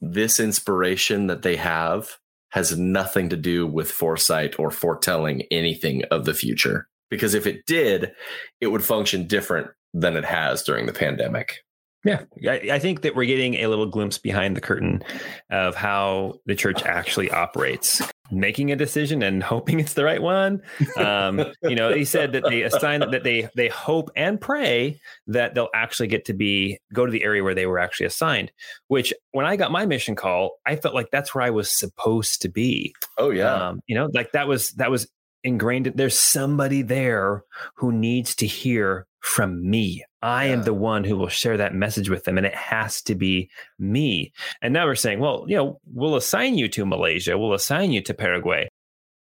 [0.00, 2.16] this inspiration that they have
[2.50, 6.88] has nothing to do with foresight or foretelling anything of the future.
[7.10, 8.12] Because if it did,
[8.60, 11.64] it would function different than it has during the pandemic.
[12.04, 15.02] Yeah, I, think that we're getting a little glimpse behind the curtain
[15.50, 18.00] of how the church actually operates.
[18.30, 20.62] Making a decision and hoping it's the right one.
[20.96, 25.54] Um, you know, he said that they assign that they they hope and pray that
[25.54, 28.52] they'll actually get to be go to the area where they were actually assigned.
[28.88, 32.42] Which, when I got my mission call, I felt like that's where I was supposed
[32.42, 32.94] to be.
[33.16, 35.08] Oh yeah, um, you know, like that was that was
[35.44, 35.92] ingrained.
[35.94, 37.44] There's somebody there
[37.76, 40.04] who needs to hear from me.
[40.22, 40.52] I yeah.
[40.54, 43.50] am the one who will share that message with them, and it has to be
[43.78, 44.32] me.
[44.60, 48.02] And now we're saying, well, you know, we'll assign you to Malaysia, we'll assign you
[48.02, 48.68] to Paraguay,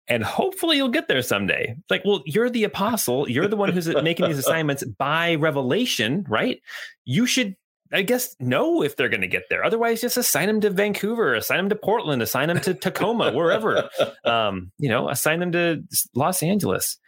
[0.08, 1.74] and hopefully you'll get there someday.
[1.78, 6.24] It's like, well, you're the apostle, you're the one who's making these assignments by revelation,
[6.28, 6.60] right?
[7.04, 7.56] You should.
[7.92, 9.62] I guess know if they're going to get there.
[9.64, 13.88] Otherwise, just assign them to Vancouver, assign them to Portland, assign them to Tacoma, wherever.
[14.24, 16.98] Um, you know, assign them to Los Angeles,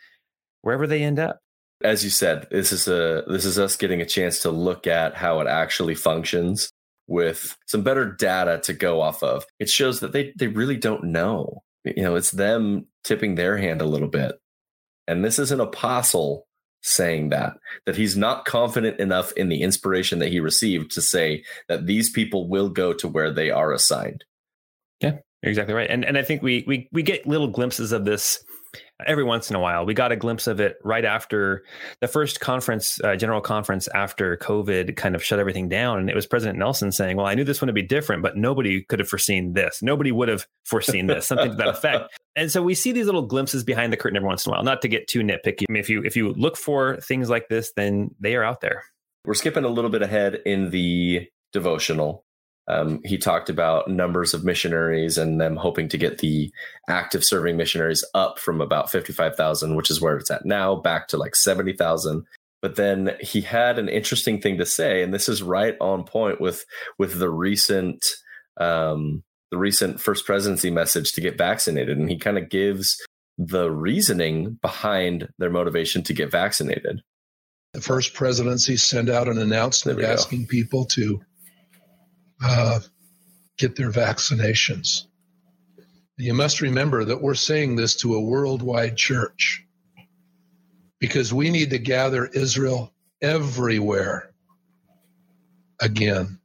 [0.62, 1.40] wherever they end up
[1.82, 5.14] as you said, this is a this is us getting a chance to look at
[5.14, 6.72] how it actually functions
[7.06, 9.44] with some better data to go off of.
[9.58, 11.62] It shows that they they really don't know.
[11.84, 14.36] You know, it's them tipping their hand a little bit.
[15.06, 16.46] And this is an apostle
[16.82, 17.54] saying that
[17.86, 22.10] that he's not confident enough in the inspiration that he received to say that these
[22.10, 24.24] people will go to where they are assigned
[25.00, 28.04] yeah you're exactly right and and i think we we we get little glimpses of
[28.04, 28.44] this
[29.06, 29.87] every once in a while.
[29.87, 31.62] We got a glimpse of it right after
[32.00, 35.98] the first conference, uh, general conference after COVID kind of shut everything down.
[35.98, 38.37] And it was President Nelson saying, Well, I knew this one would be different, but
[38.37, 39.82] nobody could have foreseen this.
[39.82, 42.11] Nobody would have foreseen this, something to that effect.
[42.37, 44.62] And so we see these little glimpses behind the curtain every once in a while,
[44.62, 45.64] not to get too nitpicky.
[45.68, 48.61] I mean, if you if you look for things like this, then they are out
[48.61, 48.84] there.
[49.24, 52.24] We're skipping a little bit ahead in the devotional
[52.68, 56.52] um, he talked about numbers of missionaries and them hoping to get the
[56.88, 61.16] active serving missionaries up from about 55,000, which is where it's at now, back to
[61.16, 62.26] like 70,000.
[62.61, 66.40] But then he had an interesting thing to say, and this is right on point
[66.40, 66.64] with
[66.98, 68.04] with the recent
[68.61, 73.00] um, the recent first presidency message to get vaccinated, and he kind of gives
[73.38, 77.00] the reasoning behind their motivation to get vaccinated.
[77.72, 81.20] The first presidency sent out an announcement asking people to
[82.42, 82.81] uh,
[83.57, 85.05] get their vaccinations.
[86.16, 89.64] You must remember that we're saying this to a worldwide church
[90.98, 94.33] because we need to gather Israel everywhere
[95.81, 96.38] again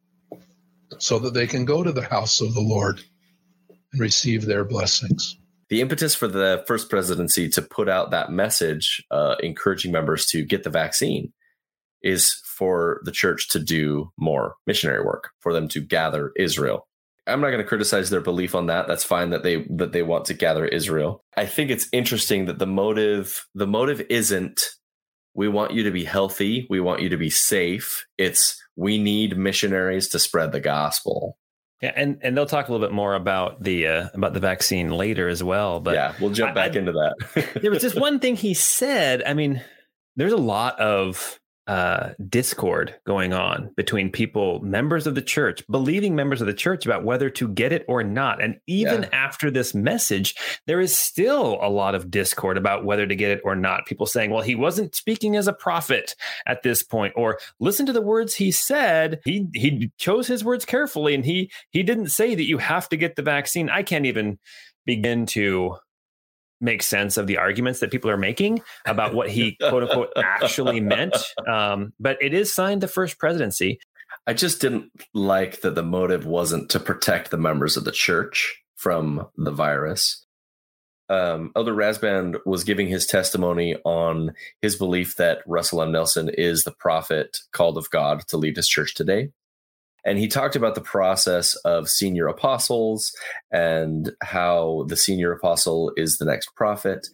[0.99, 3.01] so that they can go to the house of the Lord
[3.91, 5.37] and receive their blessings.
[5.69, 10.43] The impetus for the first presidency to put out that message, uh, encouraging members to
[10.43, 11.33] get the vaccine,
[12.03, 16.87] is for the church to do more missionary work, for them to gather Israel.
[17.25, 18.87] I'm not going to criticize their belief on that.
[18.87, 21.23] That's fine that they that they want to gather Israel.
[21.37, 24.61] I think it's interesting that the motive the motive isn't
[25.33, 28.05] we want you to be healthy, we want you to be safe.
[28.17, 31.37] It's we need missionaries to spread the gospel.
[31.81, 34.89] Yeah, and and they'll talk a little bit more about the uh, about the vaccine
[34.89, 35.79] later as well.
[35.79, 37.59] But yeah, we'll jump back I, into that.
[37.61, 39.23] there was just one thing he said.
[39.23, 39.61] I mean,
[40.15, 46.15] there's a lot of uh, discord going on between people, members of the church, believing
[46.15, 48.41] members of the church about whether to get it or not.
[48.41, 49.09] And even yeah.
[49.13, 50.35] after this message,
[50.67, 53.85] there is still a lot of discord about whether to get it or not.
[53.85, 57.93] People saying, well, he wasn't speaking as a prophet at this point, or listen to
[57.93, 59.19] the words he said.
[59.23, 62.97] He he chose his words carefully and he he didn't say that you have to
[62.97, 63.69] get the vaccine.
[63.69, 64.37] I can't even
[64.85, 65.77] begin to
[66.63, 70.79] make sense of the arguments that people are making about what he quote unquote actually
[70.79, 71.15] meant.
[71.47, 73.79] Um, but it is signed the first presidency.
[74.25, 78.61] I just didn't like that the motive wasn't to protect the members of the church
[78.77, 80.25] from the virus.
[81.09, 85.91] Um, Elder Rasband was giving his testimony on his belief that Russell M.
[85.91, 89.29] Nelson is the prophet called of God to lead his church today.
[90.05, 93.13] And he talked about the process of senior apostles
[93.51, 97.07] and how the senior apostle is the next prophet.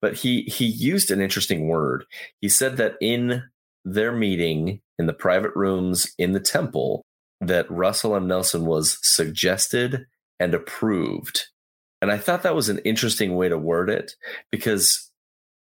[0.00, 2.04] But he he used an interesting word.
[2.40, 3.42] He said that in
[3.84, 7.02] their meeting in the private rooms in the temple,
[7.40, 8.28] that Russell M.
[8.28, 10.06] Nelson was suggested
[10.38, 11.46] and approved.
[12.02, 14.12] And I thought that was an interesting way to word it
[14.50, 15.10] because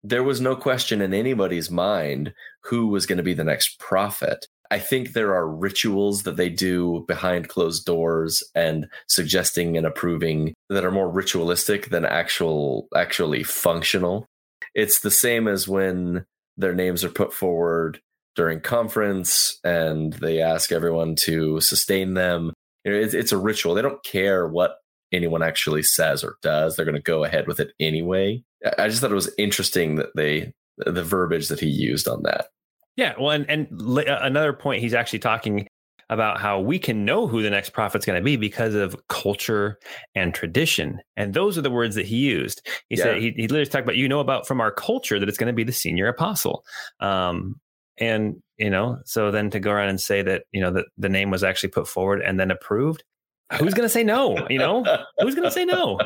[0.03, 4.47] there was no question in anybody's mind who was going to be the next prophet.
[4.71, 10.55] I think there are rituals that they do behind closed doors and suggesting and approving
[10.69, 14.27] that are more ritualistic than actual actually functional.
[14.75, 16.25] It's the same as when
[16.57, 18.01] their names are put forward
[18.35, 22.53] during conference and they ask everyone to sustain them.
[22.85, 23.75] It's, it's a ritual.
[23.75, 24.77] They don't care what
[25.13, 26.77] anyone actually says or does.
[26.77, 28.43] They're going to go ahead with it anyway.
[28.79, 32.49] I just thought it was interesting that they the verbiage that he used on that.
[32.97, 35.69] Yeah, well, and and uh, another point, he's actually talking
[36.09, 39.79] about how we can know who the next prophet's going to be because of culture
[40.15, 42.67] and tradition, and those are the words that he used.
[42.89, 43.05] He yeah.
[43.05, 45.53] said he, he literally talked about you know about from our culture that it's going
[45.53, 46.65] to be the senior apostle,
[47.01, 47.57] um,
[47.99, 51.11] and you know, so then to go around and say that you know that the
[51.11, 53.05] name was actually put forward and then approved,
[53.53, 54.47] who's going to say no?
[54.49, 54.85] You know,
[55.19, 55.99] who's going to say no?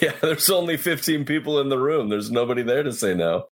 [0.00, 2.08] Yeah, there's only 15 people in the room.
[2.08, 3.46] There's nobody there to say no.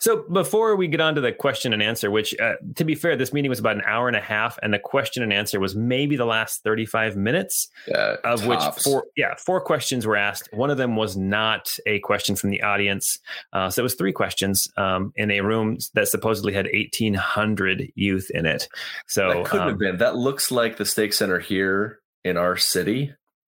[0.00, 3.16] So before we get on to the question and answer, which uh, to be fair,
[3.16, 5.76] this meeting was about an hour and a half, and the question and answer was
[5.76, 8.46] maybe the last 35 minutes, yeah, of tops.
[8.46, 10.48] which four, yeah, four questions were asked.
[10.52, 13.18] One of them was not a question from the audience,
[13.52, 18.30] uh, so it was three questions um, in a room that supposedly had 1,800 youth
[18.30, 18.68] in it.
[19.06, 19.98] So that couldn't um, have been.
[19.98, 23.12] That looks like the stake center here in our city.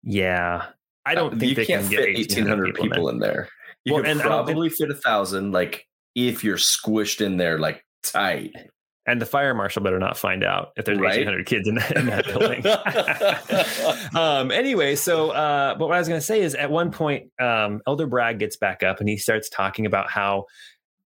[0.03, 0.67] Yeah,
[1.05, 3.49] I don't uh, think you can't can fit 1,800 people, people in there.
[3.85, 8.53] You well, could probably fit a thousand, like if you're squished in there like tight.
[9.05, 11.25] And the fire marshal better not find out if there's right?
[11.25, 12.63] 1,800 kids in that, in that building.
[14.21, 17.31] um, anyway, so uh, but what I was going to say is at one point,
[17.39, 20.45] um, Elder Bragg gets back up and he starts talking about how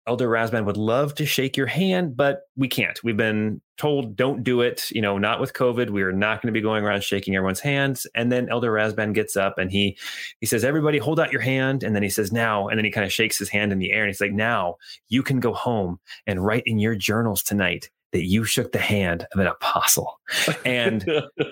[0.07, 3.03] Elder Rasband would love to shake your hand, but we can't.
[3.05, 5.91] We've been told don't do it, you know, not with COVID.
[5.91, 8.07] We are not going to be going around shaking everyone's hands.
[8.15, 9.97] And then Elder Rasband gets up and he
[10.41, 11.83] he says, Everybody hold out your hand.
[11.83, 13.93] And then he says, Now, and then he kind of shakes his hand in the
[13.93, 14.77] air and he's like, Now
[15.09, 19.27] you can go home and write in your journals tonight that you shook the hand
[19.33, 20.21] of an apostle.
[20.65, 21.05] And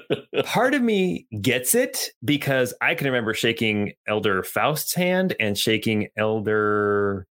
[0.44, 6.08] part of me gets it because I can remember shaking Elder Faust's hand and shaking
[6.16, 7.26] Elder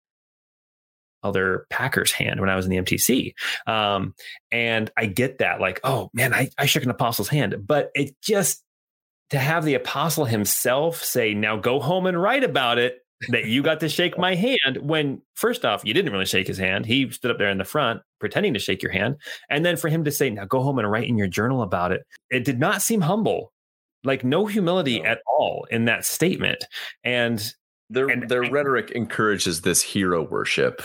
[1.24, 3.34] Elder Packer's hand when I was in the MTC.
[3.68, 4.14] Um,
[4.52, 7.56] and I get that, like, oh man, I, I shook an apostle's hand.
[7.66, 8.64] But it just
[9.32, 13.62] to have the apostle himself say, now go home and write about it that you
[13.62, 17.10] got to shake my hand when first off you didn't really shake his hand he
[17.10, 19.18] stood up there in the front pretending to shake your hand
[19.50, 21.92] and then for him to say now go home and write in your journal about
[21.92, 23.52] it it did not seem humble
[24.06, 26.66] like no humility at all in that statement
[27.04, 27.54] and
[27.90, 30.82] their and, their rhetoric encourages this hero worship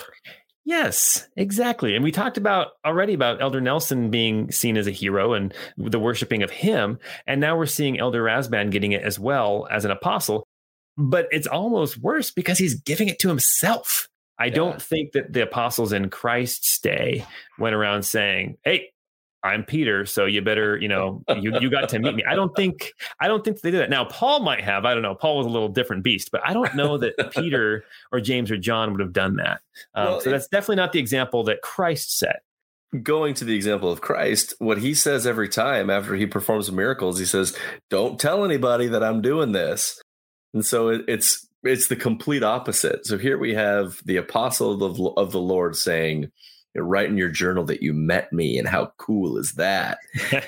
[0.67, 1.95] Yes, exactly.
[1.95, 5.99] And we talked about already about Elder Nelson being seen as a hero and the
[5.99, 6.99] worshiping of him.
[7.27, 10.47] And now we're seeing Elder Rasband getting it as well as an apostle
[10.97, 14.09] but it's almost worse because he's giving it to himself.
[14.39, 14.55] I yeah.
[14.55, 17.25] don't think that the apostles in Christ's day
[17.59, 18.91] went around saying, "Hey,
[19.45, 22.57] I'm Peter, so you better, you know, you you got to meet me." I don't
[22.57, 23.91] think I don't think they did that.
[23.91, 24.87] Now, Paul might have.
[24.87, 25.15] I don't know.
[25.15, 28.57] Paul was a little different beast, but I don't know that Peter or James or
[28.57, 29.61] John would have done that.
[29.95, 32.43] Um, well, so that's definitely not the example that Christ set.
[33.03, 37.19] Going to the example of Christ, what he says every time after he performs miracles,
[37.19, 37.55] he says,
[37.91, 40.01] "Don't tell anybody that I'm doing this."
[40.55, 43.05] And so it, it's it's the complete opposite.
[43.05, 46.31] So here we have the apostle of of the Lord saying,
[46.83, 49.99] write in your journal that you met me and how cool is that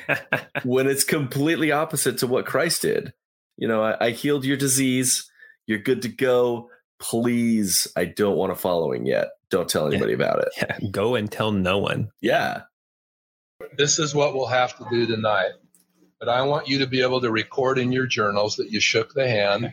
[0.64, 3.12] when it's completely opposite to what christ did
[3.56, 5.30] you know I, I, healed your disease
[5.66, 10.16] you're good to go please i don't want a following yet don't tell anybody yeah.
[10.16, 10.90] about it yeah.
[10.90, 12.62] go and tell no one yeah
[13.76, 15.52] this is what we'll have to do tonight
[16.18, 19.14] but i want you to be able to record in your journals that you shook
[19.14, 19.72] the hand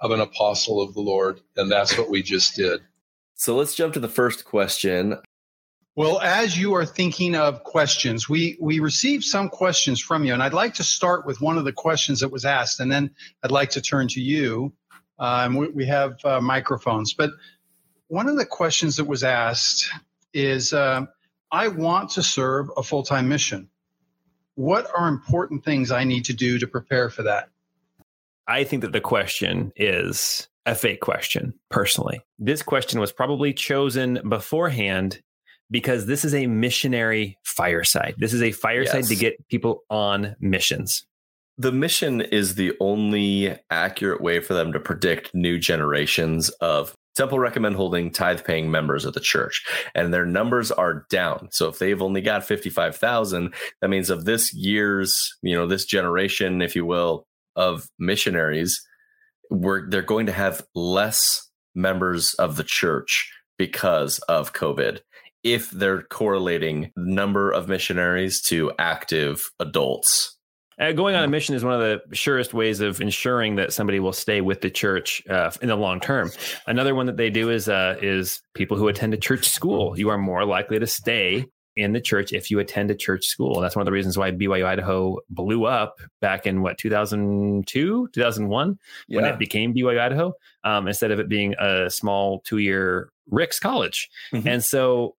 [0.00, 1.40] of an apostle of the Lord.
[1.56, 2.80] And that's what we just did.
[3.34, 5.18] So let's jump to the first question.
[5.96, 10.42] Well, as you are thinking of questions, we, we received some questions from you, and
[10.42, 13.10] I'd like to start with one of the questions that was asked, and then
[13.42, 14.74] I'd like to turn to you.
[15.18, 17.30] Um, we, we, have uh, microphones, but
[18.08, 19.88] one of the questions that was asked
[20.34, 21.06] is uh,
[21.50, 23.70] I want to serve a full time mission.
[24.56, 27.48] What are important things I need to do to prepare for that?
[28.46, 32.20] I think that the question is a fake question, personally.
[32.38, 35.22] This question was probably chosen beforehand
[35.70, 38.14] because this is a missionary fireside.
[38.18, 39.08] This is a fireside yes.
[39.08, 41.04] to get people on missions.
[41.58, 47.38] The mission is the only accurate way for them to predict new generations of Temple
[47.38, 49.64] recommend holding tithe paying members of the church,
[49.94, 51.48] and their numbers are down.
[51.50, 56.60] So if they've only got 55,000, that means of this year's, you know, this generation,
[56.60, 57.24] if you will,
[57.56, 58.86] of missionaries,
[59.50, 65.00] we're, they're going to have less members of the church because of COVID
[65.46, 70.36] if they're correlating number of missionaries to active adults.
[70.78, 74.00] Uh, going on a mission is one of the surest ways of ensuring that somebody
[74.00, 76.32] will stay with the church uh, in the long term.
[76.66, 79.96] Another one that they do is uh, is people who attend a church school.
[79.96, 83.60] You are more likely to stay in the church if you attend a church school.
[83.60, 88.78] That's one of the reasons why BYU Idaho blew up back in what 2002, 2001
[89.06, 89.16] yeah.
[89.16, 90.34] when it became BYU Idaho
[90.64, 94.08] um, instead of it being a small two year Ricks college.
[94.32, 94.48] Mm-hmm.
[94.48, 95.16] And so,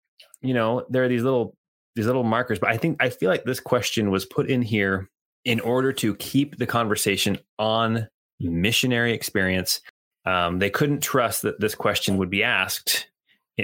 [0.49, 1.57] you know, there are these little
[1.94, 5.09] these little markers, but I think I feel like this question was put in here
[5.44, 8.09] in order to keep the conversation on
[8.40, 9.80] missionary experience.
[10.24, 13.09] Um, they couldn't trust that this question would be asked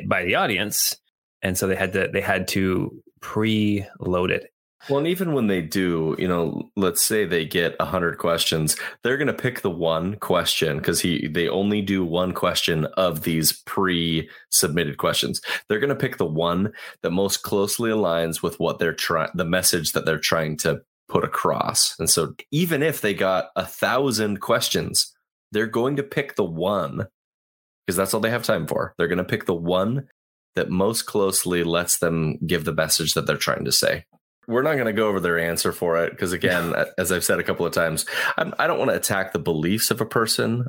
[0.07, 0.97] by the audience
[1.43, 4.52] and so they had to they had to preload it
[4.89, 9.17] well, and even when they do, you know, let's say they get hundred questions, they're
[9.17, 13.53] going to pick the one question because he they only do one question of these
[13.53, 15.41] pre-submitted questions.
[15.69, 16.73] They're going to pick the one
[17.03, 21.25] that most closely aligns with what they're trying, the message that they're trying to put
[21.25, 21.95] across.
[21.99, 25.13] And so, even if they got a thousand questions,
[25.53, 27.07] they're going to pick the one
[27.87, 28.95] because that's all they have time for.
[28.97, 30.09] They're going to pick the one
[30.55, 34.05] that most closely lets them give the message that they're trying to say.
[34.49, 37.39] We're not going to go over their answer for it because, again, as I've said
[37.39, 40.07] a couple of times, I'm, I do not want to attack the beliefs of a
[40.07, 40.67] person.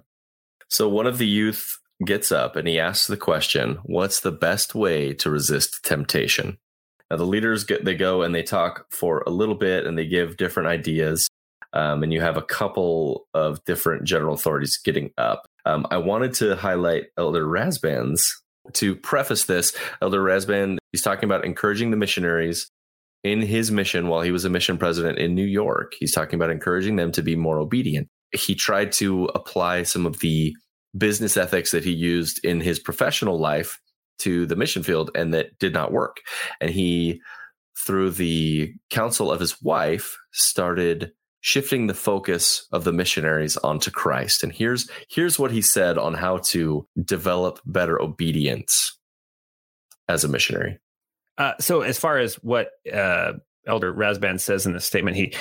[0.70, 4.76] So one of the youth gets up and he asks the question, "What's the best
[4.76, 6.58] way to resist temptation?"
[7.10, 10.08] Now the leaders get they go and they talk for a little bit and they
[10.08, 11.30] give different ideas.
[11.74, 15.46] Um, and you have a couple of different general authorities getting up.
[15.66, 18.44] Um, I wanted to highlight Elder Rasband's
[18.74, 22.70] To preface this, Elder Rasband, he's talking about encouraging the missionaries
[23.24, 25.94] in his mission while he was a mission president in New York.
[25.98, 28.10] He's talking about encouraging them to be more obedient.
[28.32, 30.56] He tried to apply some of the
[30.98, 33.80] business ethics that he used in his professional life
[34.20, 36.18] to the mission field and that did not work.
[36.62, 37.22] And he,
[37.78, 41.12] through the counsel of his wife, started
[41.42, 44.44] shifting the focus of the missionaries onto Christ.
[44.44, 48.98] And here's here's what he said on how to develop better obedience
[50.08, 50.80] as a missionary.
[51.38, 53.34] Uh, so as far as what uh,
[53.66, 55.36] Elder Rasband says in the statement, he,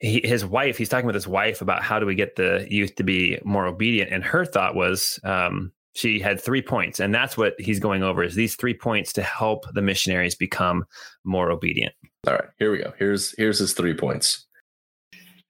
[0.00, 2.94] he his wife, he's talking with his wife about how do we get the youth
[2.96, 7.36] to be more obedient, and her thought was um, she had three points, and that's
[7.36, 10.84] what he's going over is these three points to help the missionaries become
[11.24, 11.94] more obedient.
[12.26, 12.92] All right, here we go.
[12.98, 14.46] Here's here's his three points.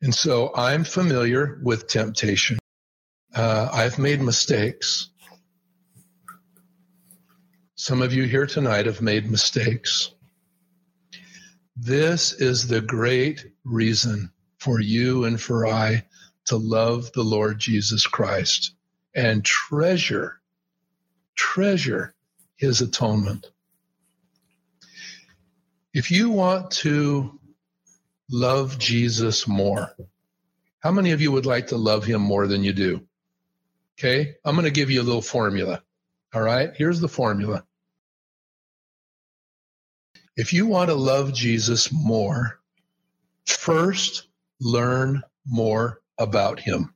[0.02, 2.58] And so I'm familiar with temptation.
[3.34, 5.10] Uh, I've made mistakes.
[7.78, 10.10] Some of you here tonight have made mistakes.
[11.76, 16.06] This is the great reason for you and for I
[16.46, 18.72] to love the Lord Jesus Christ
[19.14, 20.40] and treasure,
[21.34, 22.14] treasure
[22.56, 23.50] his atonement.
[25.92, 27.38] If you want to
[28.30, 29.94] love Jesus more,
[30.78, 33.06] how many of you would like to love him more than you do?
[33.98, 35.82] Okay, I'm going to give you a little formula.
[36.36, 37.64] All right, here's the formula.
[40.36, 42.60] If you want to love Jesus more,
[43.46, 44.26] first
[44.60, 46.92] learn more about him.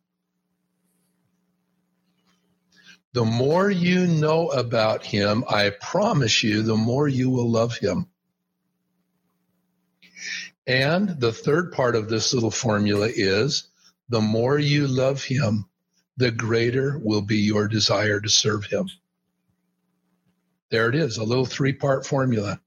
[3.14, 8.08] The more you know about him, I promise you, the more you will love him.
[10.66, 13.70] And the third part of this little formula is
[14.10, 15.64] the more you love him,
[16.18, 18.90] the greater will be your desire to serve him.
[20.70, 22.60] There it is, a little three part formula.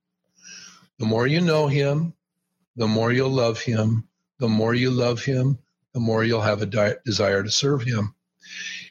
[0.99, 2.13] The more you know him,
[2.75, 4.07] the more you'll love him.
[4.39, 5.59] The more you love him,
[5.93, 8.13] the more you'll have a di- desire to serve him.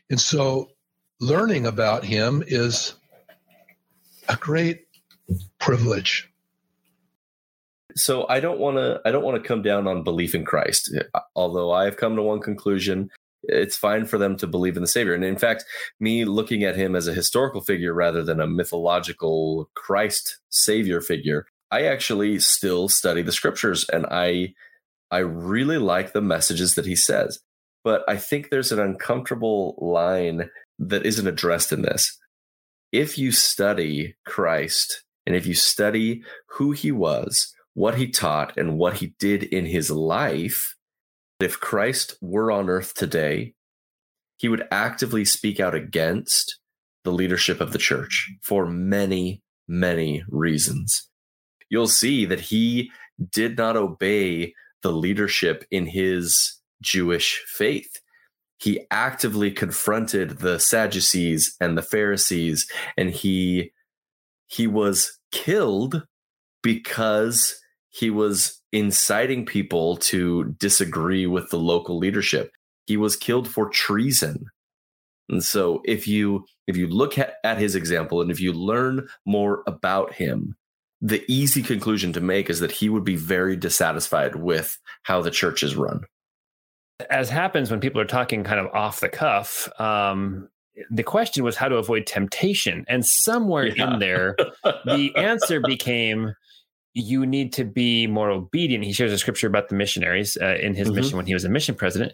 [0.08, 0.70] And so
[1.20, 2.94] learning about him is
[4.28, 4.86] a great
[5.58, 6.30] privilege.
[7.94, 10.94] So I don't want to I don't want to come down on belief in Christ.
[11.36, 13.10] Although I have come to one conclusion,
[13.44, 15.14] it's fine for them to believe in the savior.
[15.14, 15.64] And in fact,
[16.00, 21.46] me looking at him as a historical figure rather than a mythological Christ savior figure,
[21.70, 24.54] I actually still study the scriptures and I
[25.10, 27.40] I really like the messages that he says.
[27.84, 32.18] But I think there's an uncomfortable line that isn't addressed in this.
[32.92, 38.78] If you study Christ and if you study who he was, what he taught, and
[38.78, 40.76] what he did in his life,
[41.42, 43.54] if Christ were on earth today,
[44.36, 46.58] he would actively speak out against
[47.04, 51.08] the leadership of the church for many, many reasons
[51.72, 52.92] you'll see that he
[53.32, 58.00] did not obey the leadership in his Jewish faith.
[58.58, 63.72] He actively confronted the Sadducees and the Pharisees, and he
[64.46, 66.04] he was killed
[66.62, 72.52] because he was inciting people to disagree with the local leadership.
[72.86, 74.46] He was killed for treason.
[75.28, 79.08] And so if you if you look at, at his example and if you learn
[79.26, 80.56] more about him,
[81.00, 85.30] the easy conclusion to make is that he would be very dissatisfied with how the
[85.30, 86.04] church is run.
[87.10, 90.48] As happens when people are talking kind of off the cuff, um,
[90.90, 92.84] the question was how to avoid temptation.
[92.88, 93.94] And somewhere yeah.
[93.94, 96.34] in there, the answer became
[96.94, 98.84] you need to be more obedient.
[98.84, 100.96] He shares a scripture about the missionaries uh, in his mm-hmm.
[100.96, 102.12] mission when he was a mission president.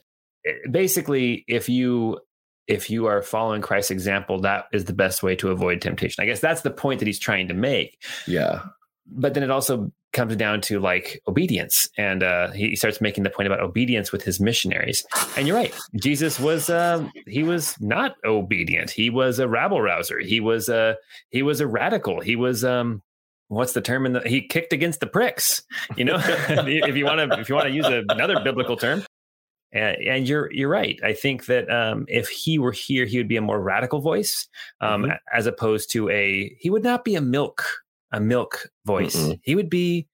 [0.71, 2.21] Basically, if you
[2.67, 6.23] if you are following Christ's example, that is the best way to avoid temptation.
[6.23, 7.99] I guess that's the point that he's trying to make.
[8.27, 8.63] Yeah
[9.11, 13.31] but then it also comes down to like obedience and uh, he starts making the
[13.31, 15.05] point about obedience with his missionaries
[15.37, 20.19] and you're right jesus was uh, he was not obedient he was a rabble rouser
[20.19, 20.97] he was a
[21.31, 23.03] he was a radical he was um
[23.49, 25.63] what's the term in the he kicked against the pricks
[25.97, 29.03] you know if you want to if you want to use another biblical term
[29.73, 30.99] and, and, you're you're right.
[31.05, 34.49] I think that um, if he were here, he would be a more radical voice,
[34.81, 35.13] um, mm-hmm.
[35.31, 36.57] as opposed to a.
[36.59, 37.67] He would not be a milk
[38.13, 39.17] a milk voice.
[39.17, 39.39] Mm-mm.
[39.43, 40.09] He would be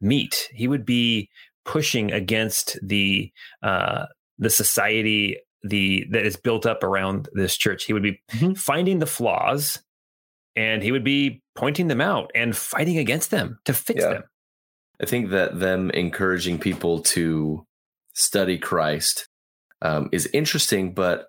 [0.00, 0.48] meat.
[0.54, 1.28] He would be
[1.64, 3.32] pushing against the
[3.62, 4.06] uh,
[4.38, 7.84] the society the that is built up around this church.
[7.84, 8.52] He would be mm-hmm.
[8.54, 9.82] finding the flaws,
[10.56, 14.10] and he would be pointing them out and fighting against them to fix yeah.
[14.10, 14.22] them.
[15.02, 17.64] I think that them encouraging people to
[18.14, 19.28] study Christ
[19.82, 21.28] um, is interesting, but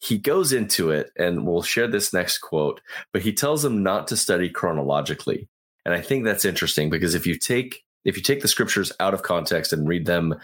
[0.00, 2.80] he goes into it, and we'll share this next quote,
[3.12, 5.48] but he tells them not to study chronologically.
[5.84, 9.14] And I think that's interesting because if you take if you take the scriptures out
[9.14, 10.34] of context and read them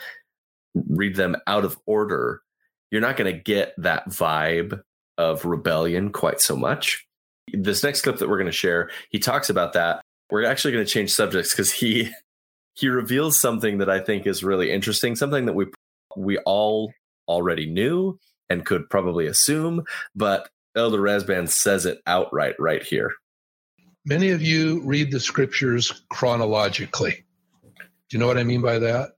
[0.75, 2.43] read them out of order,
[2.91, 4.81] you're not going to get that vibe
[5.17, 7.08] of rebellion quite so much.
[7.53, 10.03] This next clip that we're going to share, he talks about that.
[10.31, 12.11] We're actually going to change subjects because he
[12.75, 15.67] he reveals something that I think is really interesting, something that we
[16.17, 16.93] we all
[17.29, 18.19] already knew
[18.49, 19.85] and could probably assume,
[20.15, 23.13] but Elder Rasband says it outright right here.
[24.05, 27.25] Many of you read the scriptures chronologically.
[27.77, 29.11] Do you know what I mean by that?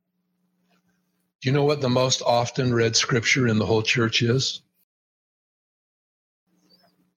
[1.41, 4.63] Do you know what the most often read scripture in the whole church is?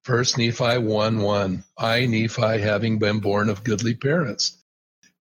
[0.04, 1.64] First Nephi 1 1.
[1.78, 4.62] I, Nephi, having been born of goodly parents.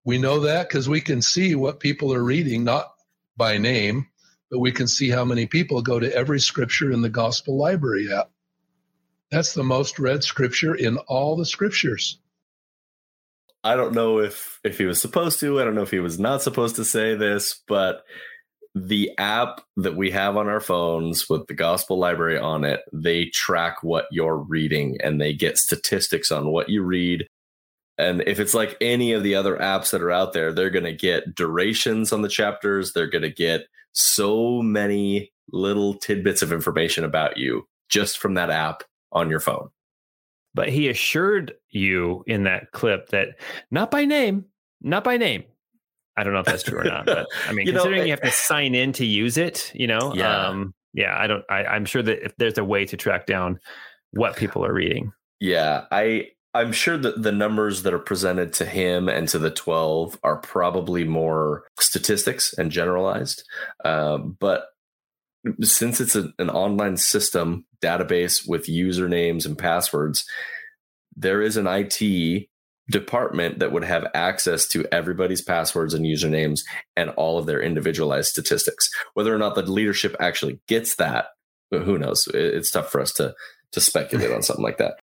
[0.03, 2.91] We know that because we can see what people are reading, not
[3.37, 4.07] by name,
[4.49, 8.11] but we can see how many people go to every scripture in the gospel library
[8.11, 8.31] app.
[9.29, 12.19] That's the most read scripture in all the scriptures.
[13.63, 15.61] I don't know if if he was supposed to.
[15.61, 18.03] I don't know if he was not supposed to say this, but
[18.73, 23.25] the app that we have on our phones with the gospel library on it, they
[23.25, 27.27] track what you're reading and they get statistics on what you read.
[27.97, 30.85] And if it's like any of the other apps that are out there, they're going
[30.85, 32.93] to get durations on the chapters.
[32.93, 38.49] They're going to get so many little tidbits of information about you just from that
[38.49, 39.69] app on your phone.
[40.53, 44.45] But he assured you in that clip that not by name,
[44.81, 45.43] not by name,
[46.17, 48.11] I don't know if that's true or not, but I mean, you considering know, you
[48.11, 51.15] have to sign in to use it, you know, yeah, um, yeah.
[51.17, 51.43] I don't.
[51.49, 53.59] I, I'm sure that if there's a way to track down
[54.11, 55.13] what people are reading.
[55.39, 59.51] Yeah, I I'm sure that the numbers that are presented to him and to the
[59.51, 63.43] 12 are probably more statistics and generalized.
[63.85, 64.65] Um, but
[65.61, 70.25] since it's a, an online system database with usernames and passwords,
[71.15, 72.47] there is an IT
[72.91, 76.61] department that would have access to everybody's passwords and usernames
[76.95, 78.89] and all of their individualized statistics.
[79.13, 81.27] Whether or not the leadership actually gets that,
[81.71, 82.27] who knows?
[82.33, 83.33] It's tough for us to
[83.71, 84.99] to speculate on something like that.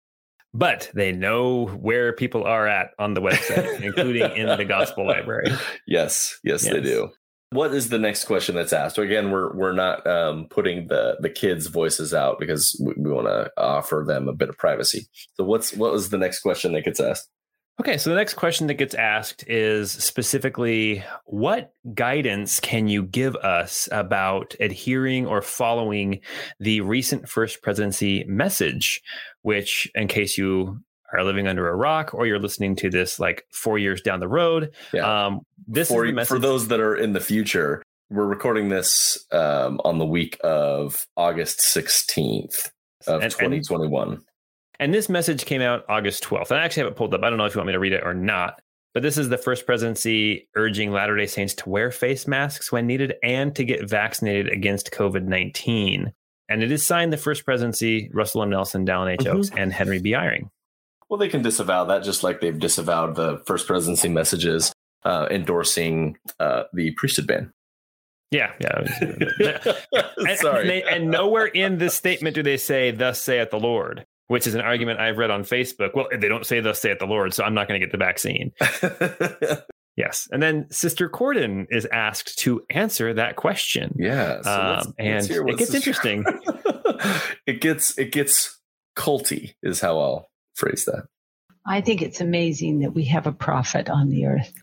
[0.53, 5.51] But they know where people are at on the website, including in the gospel library.
[5.87, 7.09] Yes, yes, yes, they do.
[7.49, 8.97] What is the next question that's asked?
[8.97, 13.27] Again, we're we're not um, putting the the kids' voices out because we, we want
[13.27, 15.07] to offer them a bit of privacy.
[15.35, 17.27] So, what's what was the next question that gets asked?
[17.79, 23.35] Okay, so the next question that gets asked is specifically what guidance can you give
[23.37, 26.19] us about adhering or following
[26.59, 29.01] the recent first presidency message,
[29.41, 30.79] which, in case you
[31.13, 34.27] are living under a rock or you're listening to this like four years down the
[34.27, 35.25] road, yeah.
[35.25, 36.29] um, this for, is the message.
[36.29, 41.07] For those that are in the future, we're recording this um, on the week of
[41.17, 42.69] August 16th
[43.07, 44.09] of and, 2021.
[44.09, 44.21] And
[44.83, 46.51] and this message came out August 12th.
[46.51, 47.23] And I actually have it pulled up.
[47.23, 48.59] I don't know if you want me to read it or not.
[48.93, 52.85] But this is the first presidency urging Latter day Saints to wear face masks when
[52.85, 56.11] needed and to get vaccinated against COVID 19.
[56.49, 58.49] And it is signed the first presidency, Russell M.
[58.49, 59.21] Nelson, Dallin H.
[59.21, 59.37] Mm-hmm.
[59.37, 60.11] Oaks, and Henry B.
[60.11, 60.49] Eyring.
[61.09, 64.73] Well, they can disavow that just like they've disavowed the first presidency messages
[65.05, 67.53] uh, endorsing uh, the priesthood ban.
[68.31, 68.83] Yeah, yeah.
[70.17, 70.61] and, Sorry.
[70.61, 74.47] And, they, and, nowhere in this statement do they say, "Thus saith the Lord." Which
[74.47, 75.93] is an argument I've read on Facebook.
[75.93, 77.97] Well, they don't say thus saith the Lord, so I'm not going to get the
[77.97, 78.51] vaccine.
[79.97, 80.27] yes.
[80.31, 83.95] And then Sister Cordon is asked to answer that question.
[83.97, 84.41] Yeah.
[84.41, 86.23] So let's, um, and let's it gets interesting.
[87.45, 88.59] it gets it gets
[88.95, 91.03] culty is how I'll phrase that.
[91.65, 94.53] I think it's amazing that we have a prophet on the earth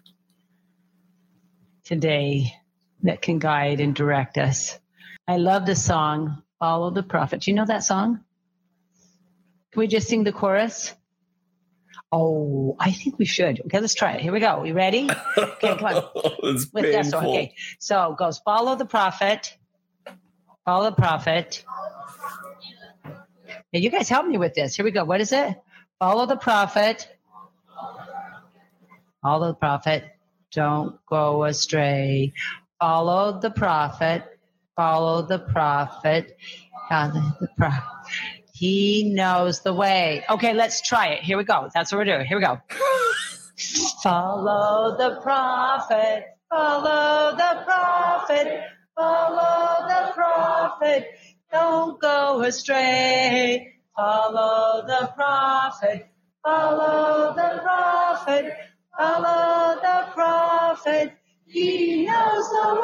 [1.84, 2.54] today
[3.02, 4.78] that can guide and direct us.
[5.26, 7.40] I love the song Follow the Prophet.
[7.40, 8.20] Do you know that song?
[9.72, 10.94] Can we just sing the chorus?
[12.12, 13.60] Oh, I think we should.
[13.66, 14.20] Okay, let's try it.
[14.20, 14.64] Here we go.
[14.64, 15.08] You ready?
[15.38, 15.94] Okay, come on.
[16.14, 16.84] Oh, it's With.
[16.84, 19.56] This okay, so it goes follow the prophet,
[20.64, 21.64] follow the prophet.
[23.72, 24.74] Hey, you guys help me with this.
[24.74, 25.04] Here we go.
[25.04, 25.56] What is it?
[26.00, 27.06] Follow the prophet.
[29.22, 30.04] Follow the prophet.
[30.50, 32.32] Don't go astray.
[32.80, 34.24] Follow the prophet.
[34.74, 36.36] Follow the prophet.
[36.88, 37.99] Follow the prophet.
[38.60, 40.22] He knows the way.
[40.28, 41.22] Okay, let's try it.
[41.22, 41.70] Here we go.
[41.72, 42.26] That's what we're doing.
[42.26, 42.60] Here we go.
[44.02, 46.26] follow the prophet.
[46.50, 48.60] Follow the prophet.
[48.94, 51.06] Follow the prophet.
[51.50, 53.76] Don't go astray.
[53.96, 56.10] Follow the prophet.
[56.44, 58.52] Follow the prophet.
[58.94, 61.14] Follow the prophet.
[61.46, 62.74] He knows the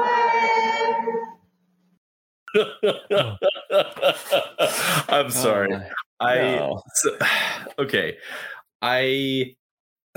[2.55, 3.37] way.
[5.09, 5.75] I'm sorry.
[5.75, 5.81] Oh,
[6.21, 6.83] I no.
[6.95, 7.19] so,
[7.79, 8.17] okay.
[8.83, 9.57] I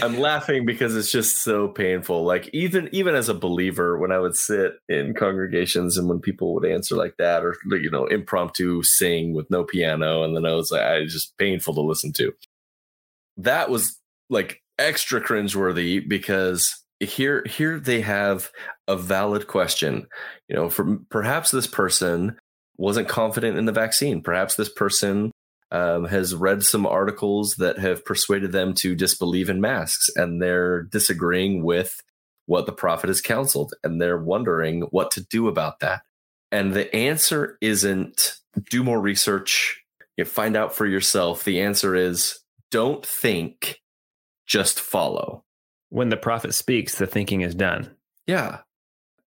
[0.00, 2.24] I'm laughing because it's just so painful.
[2.24, 6.54] Like even even as a believer, when I would sit in congregations and when people
[6.54, 10.54] would answer like that, or you know, impromptu sing with no piano, and then I
[10.54, 12.32] was like, I just painful to listen to.
[13.36, 13.98] That was
[14.30, 18.50] like extra cringeworthy because here here they have
[18.88, 20.06] a valid question.
[20.48, 22.38] You know, for perhaps this person
[22.76, 24.22] wasn't confident in the vaccine.
[24.22, 25.30] Perhaps this person
[25.70, 30.82] um, has read some articles that have persuaded them to disbelieve in masks and they're
[30.82, 32.00] disagreeing with
[32.46, 36.02] what the prophet has counseled and they're wondering what to do about that.
[36.50, 38.34] And the answer isn't
[38.68, 39.82] do more research,
[40.16, 41.44] you find out for yourself.
[41.44, 42.38] The answer is
[42.70, 43.80] don't think,
[44.46, 45.44] just follow.
[45.92, 47.94] When the prophet speaks, the thinking is done.
[48.26, 48.58] Yeah.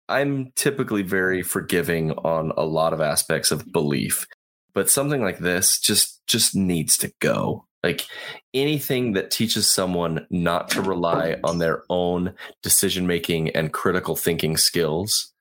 [0.09, 4.27] I'm typically very forgiving on a lot of aspects of belief
[4.75, 7.67] but something like this just just needs to go.
[7.83, 8.07] Like
[8.53, 14.57] anything that teaches someone not to rely on their own decision making and critical thinking
[14.57, 15.33] skills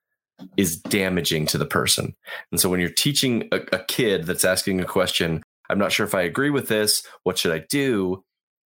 [0.57, 2.15] is damaging to the person.
[2.51, 6.05] And so when you're teaching a, a kid that's asking a question i'm not sure
[6.05, 7.03] if i agree with this.
[7.23, 8.23] What should i do?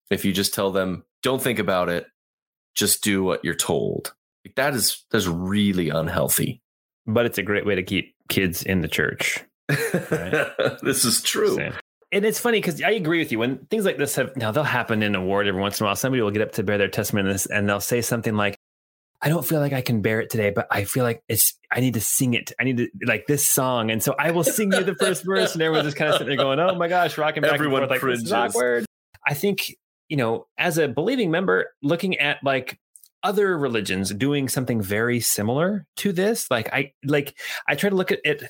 [0.10, 2.08] If you just tell them don't think about it
[2.78, 4.14] just do what you're told
[4.46, 6.62] like that is that's really unhealthy
[7.06, 10.52] but it's a great way to keep kids in the church Right?
[10.82, 11.60] this is true.
[12.12, 13.40] And it's funny because I agree with you.
[13.40, 15.88] When things like this have now they'll happen in a ward every once in a
[15.88, 15.96] while.
[15.96, 18.56] Somebody will get up to bear their testimony this, and they'll say something like,
[19.22, 21.56] "I don't feel like I can bear it today, but I feel like it's.
[21.70, 22.54] I need to sing it.
[22.60, 25.54] I need to like this song, and so I will sing you the first verse."
[25.54, 27.90] And everyone's just kind of sitting there going, "Oh my gosh, rocking back Everyone and
[27.90, 28.86] forth like this is awkward."
[29.28, 29.76] I think
[30.10, 32.80] you know, as a believing member, looking at like
[33.24, 37.38] other religions doing something very similar to this, like I like
[37.68, 38.44] I try to look at it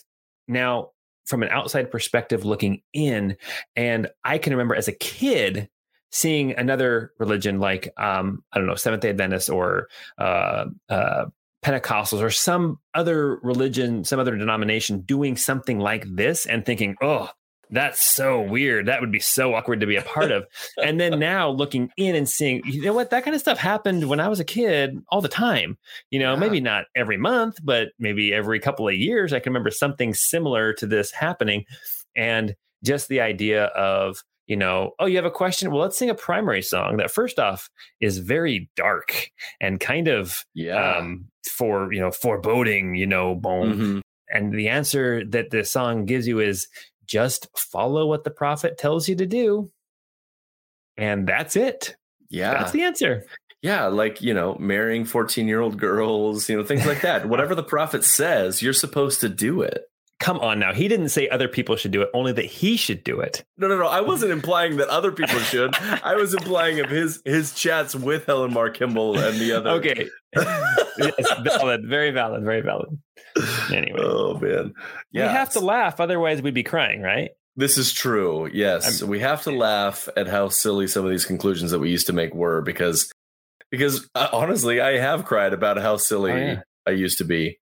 [0.47, 0.91] now
[1.25, 3.37] from an outside perspective looking in.
[3.75, 5.69] And I can remember as a kid
[6.09, 11.25] seeing another religion like um, I don't know Seventh Day Adventists or uh, uh,
[11.63, 17.29] Pentecostals or some other religion, some other denomination doing something like this, and thinking, oh,
[17.69, 18.85] that's so weird.
[18.85, 20.45] That would be so awkward to be a part of.
[20.81, 24.07] and then now looking in and seeing, you know what, that kind of stuff happened
[24.07, 25.77] when I was a kid all the time.
[26.09, 26.39] You know, yeah.
[26.39, 29.33] maybe not every month, but maybe every couple of years.
[29.33, 31.65] I can remember something similar to this happening.
[32.15, 35.71] And just the idea of, you know, oh, you have a question?
[35.71, 40.45] Well, let's sing a primary song that first off is very dark and kind of
[40.53, 40.97] yeah.
[40.97, 43.73] um, for, you know, foreboding, you know, boom.
[43.73, 43.99] Mm-hmm.
[44.29, 46.67] And the answer that the song gives you is
[47.07, 49.71] just follow what the prophet tells you to do.
[50.97, 51.95] And that's it.
[52.29, 52.53] Yeah.
[52.53, 53.25] That's the answer.
[53.61, 57.25] Yeah, like, you know, marrying 14 year old girls, you know, things like that.
[57.29, 59.85] Whatever the prophet says, you're supposed to do it.
[60.19, 60.73] Come on now.
[60.73, 63.43] He didn't say other people should do it, only that he should do it.
[63.57, 63.85] No, no, no.
[63.85, 65.75] I wasn't implying that other people should.
[66.03, 69.69] I was implying of his his chats with Helen Mar Kimball and the other.
[69.77, 70.09] Okay.
[70.97, 71.87] yes, valid.
[71.87, 72.43] Very valid.
[72.43, 72.97] Very valid.
[73.71, 73.99] Anyway.
[74.01, 74.73] Oh man.
[75.11, 75.27] Yeah.
[75.27, 77.31] We have to laugh, otherwise we'd be crying, right?
[77.55, 78.49] This is true.
[78.53, 79.01] Yes.
[79.01, 82.07] I'm, we have to laugh at how silly some of these conclusions that we used
[82.07, 83.11] to make were because
[83.71, 86.61] because uh, honestly, I have cried about how silly oh, yeah.
[86.85, 87.59] I used to be.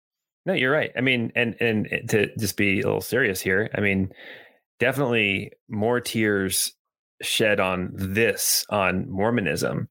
[0.45, 0.91] No, you're right.
[0.97, 4.11] I mean, and and to just be a little serious here, I mean,
[4.79, 6.73] definitely more tears
[7.21, 9.87] shed on this on Mormonism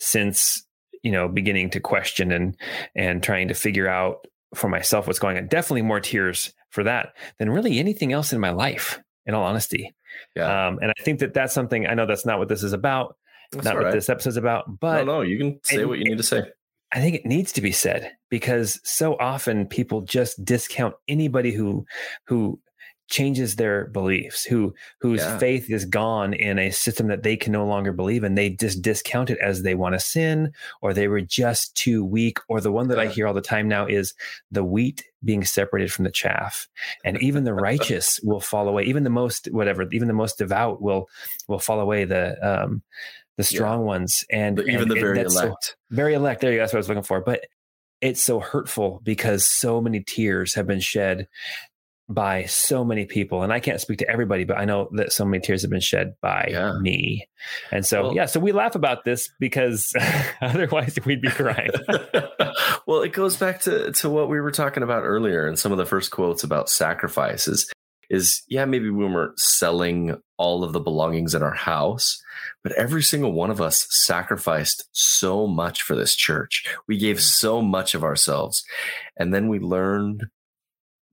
[0.00, 0.63] since
[1.04, 2.56] you know beginning to question and
[2.96, 5.46] and trying to figure out for myself what's going on.
[5.46, 9.00] Definitely more tears for that than really anything else in my life.
[9.26, 9.94] In all honesty,
[10.36, 10.66] yeah.
[10.66, 13.16] Um, and I think that that's something I know that's not what this is about.
[13.52, 16.18] That's not what this episode's about, but no, no, you can say what you need
[16.18, 16.42] to say.
[16.92, 21.86] I think it needs to be said because so often people just discount anybody who
[22.26, 22.60] who
[23.08, 25.38] changes their beliefs, who whose yeah.
[25.38, 28.34] faith is gone in a system that they can no longer believe in.
[28.34, 32.38] They just discount it as they want to sin or they were just too weak.
[32.48, 33.04] Or the one that yeah.
[33.04, 34.14] I hear all the time now is
[34.50, 36.68] the wheat being separated from the chaff.
[37.04, 38.84] And even the righteous will fall away.
[38.84, 41.08] Even the most whatever, even the most devout will
[41.48, 42.04] will fall away.
[42.04, 42.82] The um
[43.36, 43.86] the strong yeah.
[43.86, 46.40] ones, and but even and, the very elect, so, very elect.
[46.40, 46.62] There you go.
[46.62, 47.20] That's what I was looking for.
[47.20, 47.44] But
[48.00, 51.26] it's so hurtful because so many tears have been shed
[52.08, 55.24] by so many people and i can't speak to everybody but i know that so
[55.24, 56.78] many tears have been shed by yeah.
[56.80, 57.26] me
[57.72, 59.90] and so well, yeah so we laugh about this because
[60.42, 61.70] otherwise we'd be crying
[62.86, 65.78] well it goes back to to what we were talking about earlier and some of
[65.78, 67.70] the first quotes about sacrifices
[68.10, 72.22] is yeah maybe we weren't selling all of the belongings in our house
[72.64, 76.64] but every single one of us sacrificed so much for this church.
[76.88, 78.64] We gave so much of ourselves.
[79.18, 80.24] And then we learned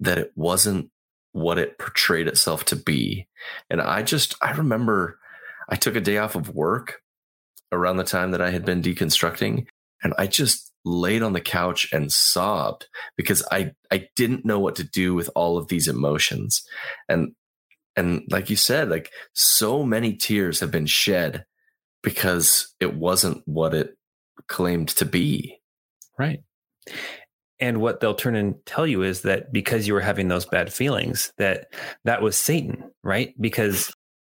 [0.01, 0.89] that it wasn't
[1.31, 3.27] what it portrayed itself to be.
[3.69, 5.19] And I just, I remember
[5.69, 7.01] I took a day off of work
[7.71, 9.65] around the time that I had been deconstructing,
[10.03, 14.75] and I just laid on the couch and sobbed because I, I didn't know what
[14.77, 16.67] to do with all of these emotions.
[17.07, 17.33] And,
[17.95, 21.45] and like you said, like so many tears have been shed
[22.01, 23.95] because it wasn't what it
[24.47, 25.59] claimed to be.
[26.17, 26.41] Right.
[27.61, 30.73] And what they'll turn and tell you is that because you were having those bad
[30.73, 33.33] feelings, that that was Satan, right?
[33.39, 33.93] Because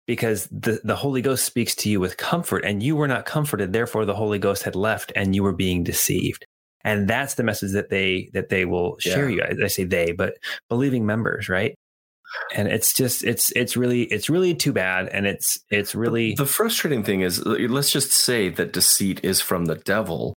[0.06, 3.72] because the, the Holy Ghost speaks to you with comfort and you were not comforted.
[3.72, 6.46] Therefore, the Holy Ghost had left and you were being deceived.
[6.84, 9.54] And that's the message that they that they will share yeah.
[9.54, 9.64] you.
[9.64, 10.34] I say they, but
[10.70, 11.76] believing members, right?
[12.54, 16.46] and it's just it's it's really it's really too bad and it's it's really the
[16.46, 20.34] frustrating thing is let's just say that deceit is from the devil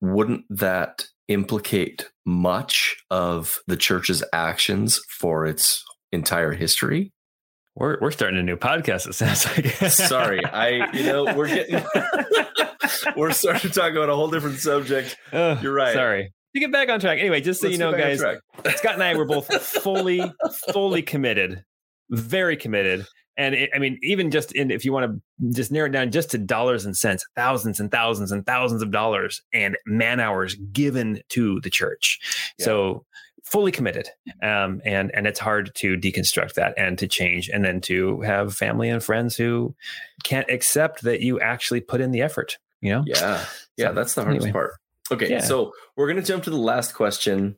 [0.00, 7.12] wouldn't that implicate much of the church's actions for its entire history?
[7.76, 9.66] We're we're starting a new podcast it sounds like.
[9.90, 11.84] Sorry i you know we're getting
[13.16, 15.16] we're starting to talk about a whole different subject.
[15.32, 15.94] Uh, you're right.
[15.94, 16.32] sorry.
[16.54, 17.18] To get back on track.
[17.18, 20.22] Anyway, just so Let's you know, guys, Scott and I were both fully,
[20.72, 21.64] fully committed,
[22.10, 23.06] very committed.
[23.36, 26.10] And it, I mean, even just in, if you want to just narrow it down
[26.10, 30.54] just to dollars and cents, thousands and thousands and thousands of dollars and man hours
[30.54, 32.20] given to the church.
[32.58, 32.64] Yeah.
[32.64, 33.04] So
[33.44, 34.08] fully committed.
[34.42, 38.54] Um, and, and it's hard to deconstruct that and to change and then to have
[38.54, 39.74] family and friends who
[40.22, 43.04] can't accept that you actually put in the effort, you know?
[43.06, 43.44] Yeah.
[43.76, 43.88] Yeah.
[43.88, 44.52] So, that's the hardest anyway.
[44.52, 44.72] part.
[45.10, 45.40] Okay, yeah.
[45.40, 47.56] so we're going to jump to the last question.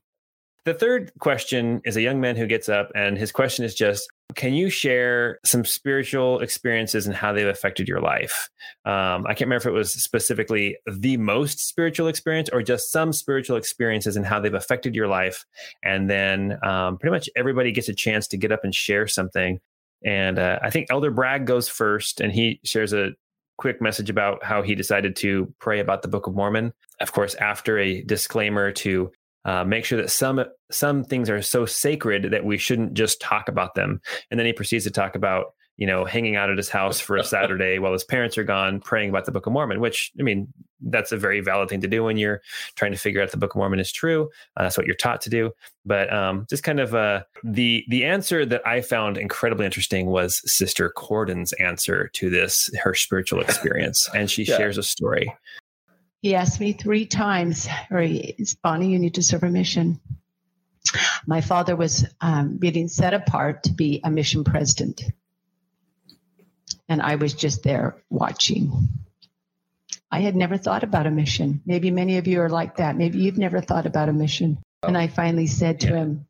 [0.66, 4.08] The third question is a young man who gets up, and his question is just
[4.34, 8.50] Can you share some spiritual experiences and how they've affected your life?
[8.84, 13.12] Um, I can't remember if it was specifically the most spiritual experience or just some
[13.12, 15.46] spiritual experiences and how they've affected your life.
[15.84, 19.60] And then um, pretty much everybody gets a chance to get up and share something.
[20.04, 23.10] And uh, I think Elder Bragg goes first, and he shares a
[23.56, 26.72] quick message about how he decided to pray about the Book of Mormon.
[27.00, 29.12] Of course, after a disclaimer to
[29.46, 33.48] uh, make sure that some some things are so sacred that we shouldn't just talk
[33.48, 34.02] about them.
[34.30, 37.16] And then he proceeds to talk about you know, hanging out at his house for
[37.16, 40.22] a Saturday while his parents are gone, praying about the Book of Mormon, which, I
[40.22, 40.48] mean,
[40.80, 42.40] that's a very valid thing to do when you're
[42.74, 44.30] trying to figure out the Book of Mormon is true.
[44.56, 45.52] Uh, that's what you're taught to do.
[45.84, 50.42] But um, just kind of uh, the the answer that I found incredibly interesting was
[50.50, 54.56] Sister Cordon's answer to this, her spiritual experience, and she yeah.
[54.56, 55.32] shares a story.
[56.26, 57.68] He asked me three times,
[58.60, 60.00] Bonnie, you need to serve a mission.
[61.24, 65.04] My father was um, being set apart to be a mission president
[66.88, 68.88] and I was just there watching.
[70.10, 71.62] I had never thought about a mission.
[71.64, 72.96] Maybe many of you are like that.
[72.96, 74.58] Maybe you've never thought about a mission.
[74.82, 76.26] And I finally said to him,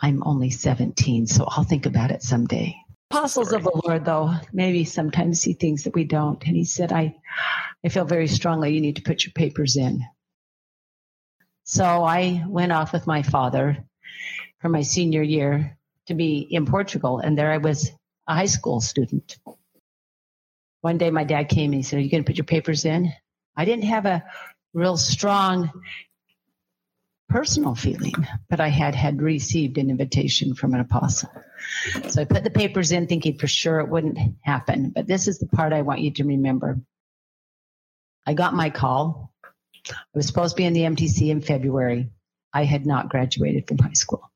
[0.00, 2.76] I'm only 17, so I'll think about it someday.
[3.10, 3.58] Apostles Sorry.
[3.58, 6.44] of the Lord, though, maybe sometimes see things that we don't.
[6.44, 7.16] And he said, I,
[7.84, 10.04] I feel very strongly you need to put your papers in.
[11.64, 13.78] So I went off with my father
[14.60, 17.18] for my senior year to be in Portugal.
[17.18, 17.90] And there I was,
[18.26, 19.38] a high school student.
[20.82, 22.84] One day my dad came and he said, Are you going to put your papers
[22.84, 23.12] in?
[23.56, 24.22] I didn't have a
[24.74, 25.70] real strong
[27.28, 28.14] personal feeling,
[28.48, 31.30] but I had had received an invitation from an apostle.
[32.08, 34.90] So I put the papers in thinking for sure it wouldn't happen.
[34.90, 36.80] But this is the part I want you to remember.
[38.26, 39.32] I got my call.
[39.90, 42.10] I was supposed to be in the MTC in February.
[42.52, 44.30] I had not graduated from high school.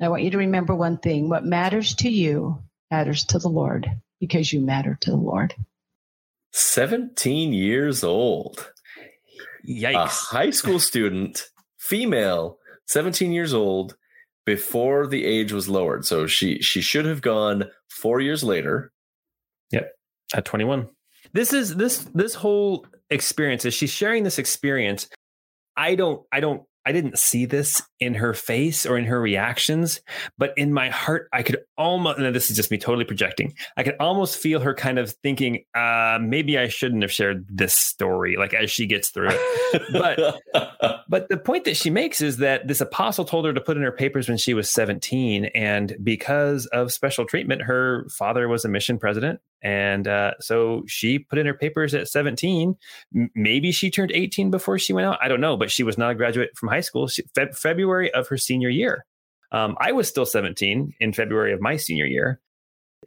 [0.00, 3.90] I want you to remember one thing what matters to you matters to the Lord
[4.18, 5.54] because you matter to the Lord.
[6.52, 8.72] 17 years old.
[9.68, 9.94] Yikes.
[9.94, 11.44] A high school student,
[11.78, 13.96] female, 17 years old
[14.46, 16.04] before the age was lowered.
[16.04, 18.92] So she she should have gone 4 years later.
[19.70, 19.90] Yep.
[20.34, 20.88] At 21.
[21.32, 25.08] This is this this whole experience is she's sharing this experience
[25.76, 30.00] I don't I don't I didn't see this in her face or in her reactions,
[30.38, 33.82] but in my heart, I could almost, and this is just me totally projecting, I
[33.82, 38.36] could almost feel her kind of thinking, uh, maybe I shouldn't have shared this story,
[38.36, 39.82] like as she gets through it.
[39.92, 43.76] but, but the point that she makes is that this apostle told her to put
[43.76, 45.46] in her papers when she was 17.
[45.54, 49.40] And because of special treatment, her father was a mission president.
[49.62, 52.76] And uh, so she put in her papers at 17.
[53.14, 55.18] M- maybe she turned 18 before she went out.
[55.22, 57.08] I don't know, but she was not a graduate from high school.
[57.08, 59.04] She, fe- February of her senior year.
[59.52, 62.40] Um, I was still 17 in February of my senior year.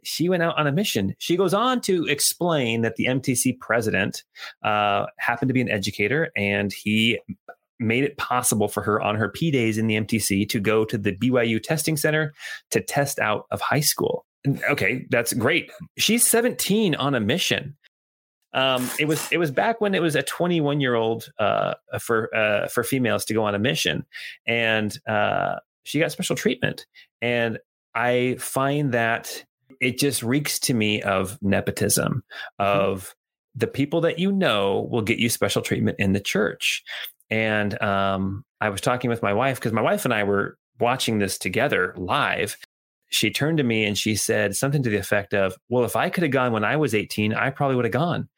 [0.02, 1.14] She went out on a mission.
[1.18, 4.22] She goes on to explain that the MTC president
[4.62, 7.18] uh, happened to be an educator and he
[7.78, 10.98] made it possible for her on her P days in the MTC to go to
[10.98, 12.34] the BYU testing center
[12.70, 14.26] to test out of high school.
[14.46, 15.70] Okay, that's great.
[15.96, 17.76] She's 17 on a mission.
[18.52, 22.34] Um, it was it was back when it was a 21 year old uh, for
[22.34, 24.06] uh, for females to go on a mission,
[24.46, 26.86] and uh, she got special treatment.
[27.20, 27.58] And
[27.94, 29.44] I find that
[29.80, 32.22] it just reeks to me of nepotism,
[32.60, 32.80] mm-hmm.
[32.80, 33.14] of
[33.54, 36.84] the people that you know will get you special treatment in the church.
[37.30, 41.18] And um, I was talking with my wife because my wife and I were watching
[41.18, 42.56] this together live.
[43.14, 46.10] She turned to me and she said something to the effect of, Well, if I
[46.10, 48.28] could have gone when I was 18, I probably would have gone.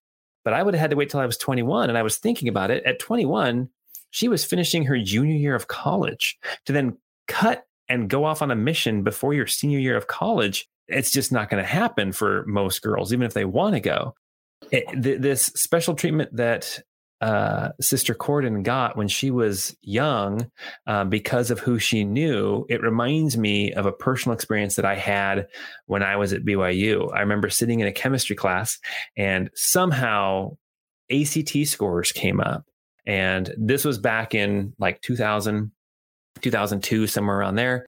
[0.45, 1.89] But I would have had to wait till I was 21.
[1.89, 2.85] And I was thinking about it.
[2.85, 3.69] At 21,
[4.11, 8.51] she was finishing her junior year of college to then cut and go off on
[8.51, 10.69] a mission before your senior year of college.
[10.89, 14.15] It's just not going to happen for most girls, even if they want to go.
[14.71, 16.81] It, th- this special treatment that
[17.21, 20.51] uh, Sister Cordon got when she was young
[20.87, 24.97] uh, because of who she knew, it reminds me of a personal experience that I
[24.97, 25.49] had
[25.87, 27.13] when I was at BYU.
[27.15, 28.79] I remember sitting in a chemistry class
[29.17, 30.57] and somehow
[31.11, 32.65] ACT scores came up.
[33.07, 35.71] And this was back in like 2000,
[36.43, 37.87] 2002, somewhere around there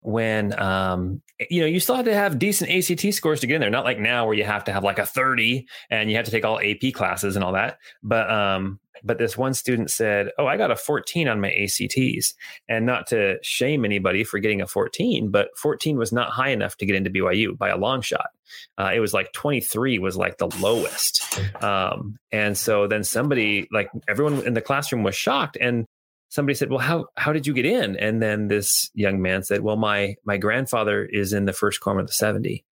[0.00, 3.60] when um, you know you still had to have decent ACT scores to get in
[3.60, 3.70] there.
[3.70, 6.30] Not like now where you have to have like a 30 and you have to
[6.30, 7.78] take all AP classes and all that.
[8.02, 12.34] But um, but this one student said, "Oh, I got a 14 on my ACTs."
[12.68, 16.76] And not to shame anybody for getting a 14, but 14 was not high enough
[16.76, 18.30] to get into BYU by a long shot.
[18.78, 21.24] Uh, it was like 23 was like the lowest.
[21.62, 25.86] Um, and so then somebody like everyone in the classroom was shocked and
[26.28, 29.62] somebody said, "Well, how how did you get in?" And then this young man said,
[29.62, 32.64] "Well, my my grandfather is in the first quorum of the 70."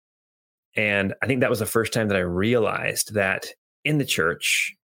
[0.76, 3.46] And I think that was the first time that I realized that
[3.84, 4.74] in the church,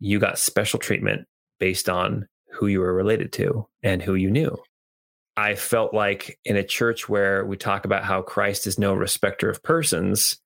[0.00, 1.26] you got special treatment
[1.60, 4.56] based on who you were related to and who you knew.
[5.36, 9.48] I felt like in a church where we talk about how Christ is no respecter
[9.48, 10.38] of persons,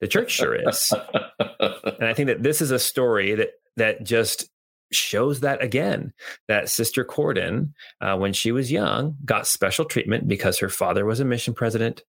[0.00, 0.92] the church sure is.
[1.38, 4.48] and I think that this is a story that that just
[4.92, 6.12] shows that again
[6.48, 11.20] that sister Cordon uh, when she was young got special treatment because her father was
[11.20, 12.02] a mission president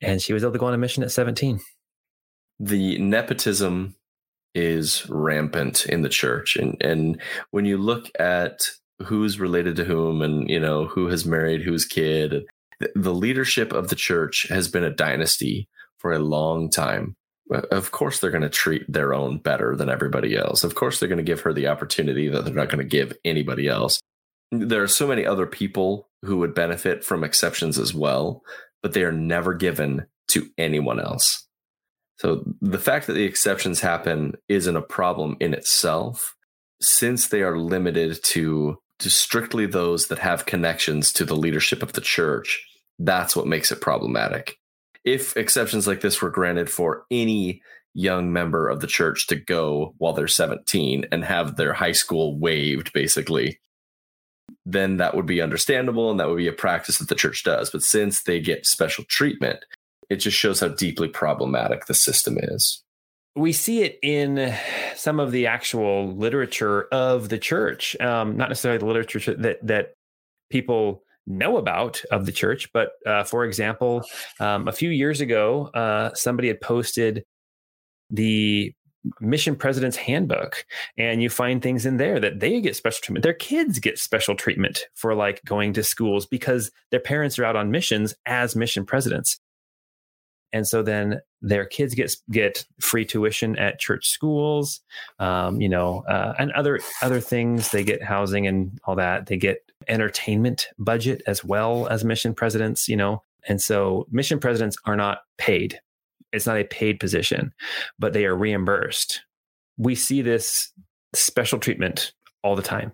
[0.00, 1.60] and she was able to go on a mission at 17
[2.60, 3.94] the nepotism
[4.54, 8.60] is rampant in the church and and when you look at
[9.02, 12.44] who's related to whom and you know who has married whose kid
[12.94, 17.16] the leadership of the church has been a dynasty for a long time
[17.50, 20.64] of course they're going to treat their own better than everybody else.
[20.64, 23.16] Of course they're going to give her the opportunity that they're not going to give
[23.24, 24.00] anybody else.
[24.50, 28.42] There are so many other people who would benefit from exceptions as well,
[28.82, 31.46] but they are never given to anyone else.
[32.18, 36.36] So the fact that the exceptions happen isn't a problem in itself
[36.80, 41.94] since they are limited to to strictly those that have connections to the leadership of
[41.94, 42.64] the church.
[43.00, 44.58] That's what makes it problematic
[45.04, 47.62] if exceptions like this were granted for any
[47.94, 52.38] young member of the church to go while they're 17 and have their high school
[52.38, 53.60] waived, basically,
[54.64, 57.70] then that would be understandable and that would be a practice that the church does.
[57.70, 59.64] But since they get special treatment,
[60.08, 62.82] it just shows how deeply problematic the system is.
[63.34, 64.54] We see it in
[64.94, 69.94] some of the actual literature of the church, um, not necessarily the literature that that
[70.50, 72.72] people know about of the church.
[72.72, 74.04] But uh, for example,
[74.40, 77.24] um, a few years ago, uh, somebody had posted
[78.10, 78.72] the
[79.20, 80.64] mission president's handbook
[80.96, 84.36] and you find things in there that they get special treatment their kids get special
[84.36, 88.86] treatment for like going to schools because their parents are out on missions as mission
[88.86, 89.40] presidents
[90.52, 94.80] and so then their kids get get free tuition at church schools
[95.18, 99.36] um, you know uh, and other other things they get housing and all that they
[99.36, 103.22] get entertainment budget as well as mission presidents, you know.
[103.48, 105.80] And so mission presidents are not paid.
[106.32, 107.52] It's not a paid position,
[107.98, 109.22] but they are reimbursed.
[109.76, 110.72] We see this
[111.14, 112.92] special treatment all the time,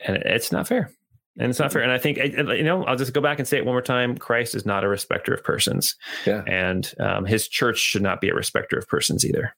[0.00, 0.90] and it's not fair.
[1.38, 1.82] And it's not fair.
[1.82, 4.16] And I think, you know, I'll just go back and say it one more time.
[4.16, 5.96] Christ is not a respecter of persons.
[6.24, 6.44] Yeah.
[6.46, 9.56] And um, his church should not be a respecter of persons either.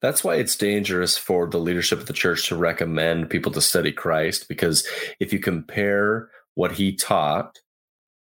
[0.00, 3.90] That's why it's dangerous for the leadership of the church to recommend people to study
[3.90, 4.86] Christ, because
[5.18, 7.58] if you compare what he taught,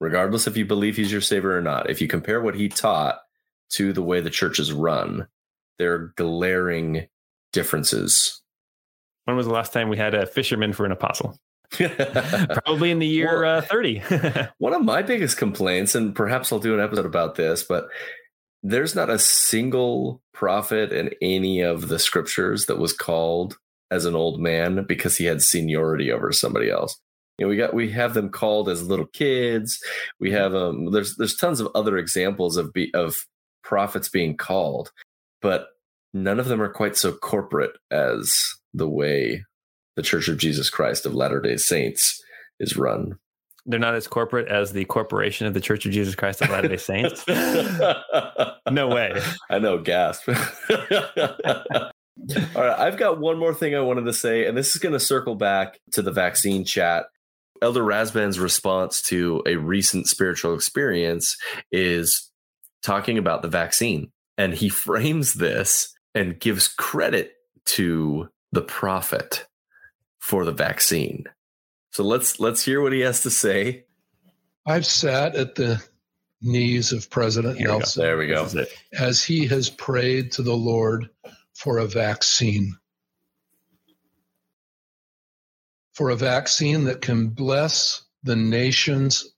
[0.00, 3.18] regardless if you believe he's your savior or not, if you compare what he taught
[3.72, 5.26] to the way the church is run,
[5.78, 7.08] there are glaring
[7.52, 8.40] differences.
[9.24, 11.38] When was the last time we had a fisherman for an apostle?
[12.64, 14.02] Probably in the year well, uh, 30.
[14.58, 17.88] one of my biggest complaints, and perhaps I'll do an episode about this, but
[18.62, 23.56] there's not a single prophet in any of the scriptures that was called
[23.90, 26.98] as an old man because he had seniority over somebody else.
[27.38, 29.78] You know, we got we have them called as little kids.
[30.18, 33.26] We have um there's there's tons of other examples of be, of
[33.62, 34.90] prophets being called,
[35.42, 35.68] but
[36.14, 38.42] none of them are quite so corporate as
[38.72, 39.44] the way
[39.96, 42.22] the Church of Jesus Christ of Latter-day Saints
[42.60, 43.18] is run.
[43.64, 46.76] They're not as corporate as the corporation of the Church of Jesus Christ of Latter-day
[46.76, 47.24] Saints.
[48.70, 49.20] no way.
[49.50, 50.28] I know, gasp.
[52.54, 54.92] All right, I've got one more thing I wanted to say, and this is going
[54.92, 57.06] to circle back to the vaccine chat.
[57.60, 61.36] Elder Rasband's response to a recent spiritual experience
[61.72, 62.30] is
[62.82, 64.12] talking about the vaccine.
[64.38, 67.32] And he frames this and gives credit
[67.66, 69.45] to the prophet
[70.26, 71.24] for the vaccine.
[71.92, 73.84] So let's let's hear what he has to say.
[74.66, 75.80] I've sat at the
[76.42, 78.02] knees of President Here Nelson.
[78.02, 78.48] We there we go.
[78.92, 81.08] As he has prayed to the Lord
[81.54, 82.76] for a vaccine.
[85.92, 89.32] For a vaccine that can bless the nations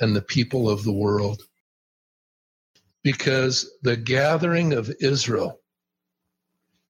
[0.00, 1.42] and the people of the world.
[3.04, 5.60] Because the gathering of Israel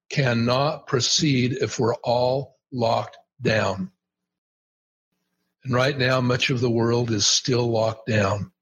[0.09, 3.91] cannot proceed if we're all locked down.
[5.65, 8.53] And right now, much of the world is still locked down.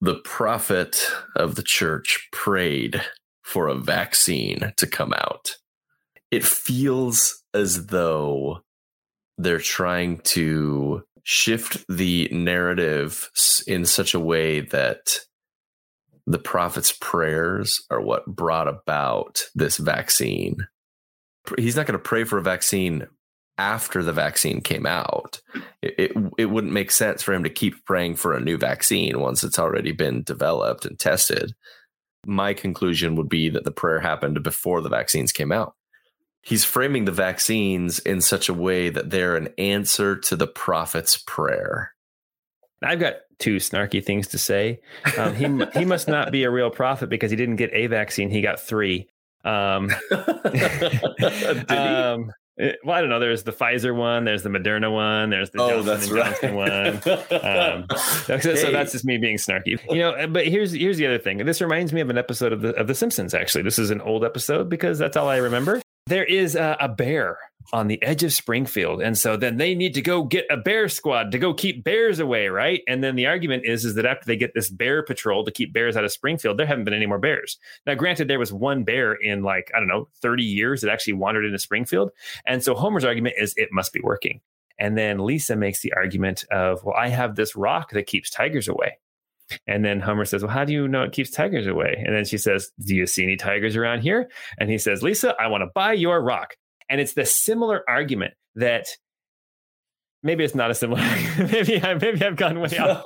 [0.00, 3.00] The prophet of the church prayed
[3.42, 5.56] for a vaccine to come out.
[6.30, 8.60] It feels as though
[9.38, 13.30] they're trying to shift the narrative
[13.66, 15.20] in such a way that
[16.26, 20.66] the prophet's prayers are what brought about this vaccine.
[21.58, 23.06] He's not going to pray for a vaccine
[23.58, 25.40] after the vaccine came out.
[25.82, 29.20] It, it, it wouldn't make sense for him to keep praying for a new vaccine
[29.20, 31.54] once it's already been developed and tested
[32.26, 35.74] my conclusion would be that the prayer happened before the vaccines came out.
[36.42, 41.16] He's framing the vaccines in such a way that they're an answer to the prophet's
[41.16, 41.94] prayer.
[42.82, 44.80] I've got two snarky things to say.
[45.16, 45.44] Um, he
[45.78, 48.60] he must not be a real prophet because he didn't get a vaccine; he got
[48.60, 49.08] three.
[49.44, 49.90] Um,
[51.68, 53.18] um, Eh, well, I don't know.
[53.18, 54.24] There's the Pfizer one.
[54.24, 55.30] There's the Moderna one.
[55.30, 56.64] There's the oh, Johnson that's Johnson right.
[56.64, 56.70] one.
[56.70, 57.86] Um,
[58.26, 58.54] hey.
[58.56, 60.12] so, that's just me being snarky, you know.
[60.12, 61.38] Eh, but here's here's the other thing.
[61.38, 63.34] This reminds me of an episode of the of the Simpsons.
[63.34, 66.88] Actually, this is an old episode because that's all I remember there is a, a,
[66.88, 67.38] bear
[67.72, 70.88] on the edge of Springfield, and so then they need to go get a bear
[70.88, 72.82] squad to go keep bears away, right?
[72.86, 75.72] And then the argument is is that after they get this bear patrol to keep
[75.72, 77.58] bears out of Springfield, there haven't been any more bears.
[77.86, 81.14] Now, granted, there was one bear in like I don't know thirty years that actually
[81.14, 82.10] wandered into Springfield,
[82.46, 84.40] and so Homer's argument is it must be working.
[84.78, 88.66] And then Lisa makes the argument of, well, I have this rock that keeps tigers
[88.66, 88.98] away.
[89.66, 92.02] And then Homer says, Well, how do you know it keeps tigers away?
[92.04, 94.30] And then she says, Do you see any tigers around here?
[94.58, 96.56] And he says, Lisa, I want to buy your rock.
[96.88, 98.86] And it's the similar argument that
[100.22, 101.00] maybe it's not a similar
[101.38, 103.04] maybe I maybe I've gone way no, off.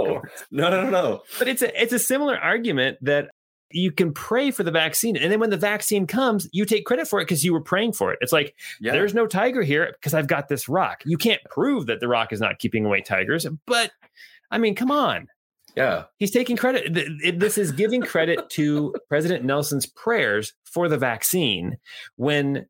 [0.51, 1.23] No, no, no, no.
[1.39, 3.31] But it's a it's a similar argument that
[3.71, 7.07] you can pray for the vaccine and then when the vaccine comes you take credit
[7.07, 8.93] for it because you were praying for it it's like yeah.
[8.93, 12.33] there's no tiger here because i've got this rock you can't prove that the rock
[12.33, 13.91] is not keeping away tigers but
[14.51, 15.29] i mean come on
[15.77, 16.05] yeah.
[16.17, 17.39] He's taking credit.
[17.39, 21.77] This is giving credit to President Nelson's prayers for the vaccine
[22.17, 22.67] when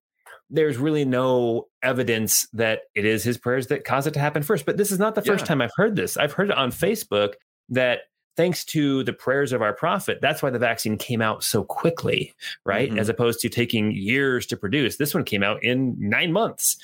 [0.51, 4.65] there's really no evidence that it is his prayers that caused it to happen first.
[4.67, 5.47] But this is not the first yeah.
[5.47, 6.17] time I've heard this.
[6.17, 7.35] I've heard it on Facebook
[7.69, 8.01] that
[8.37, 12.35] thanks to the prayers of our prophet, that's why the vaccine came out so quickly,
[12.65, 12.89] right?
[12.89, 12.99] Mm-hmm.
[12.99, 14.97] As opposed to taking years to produce.
[14.97, 16.77] This one came out in nine months.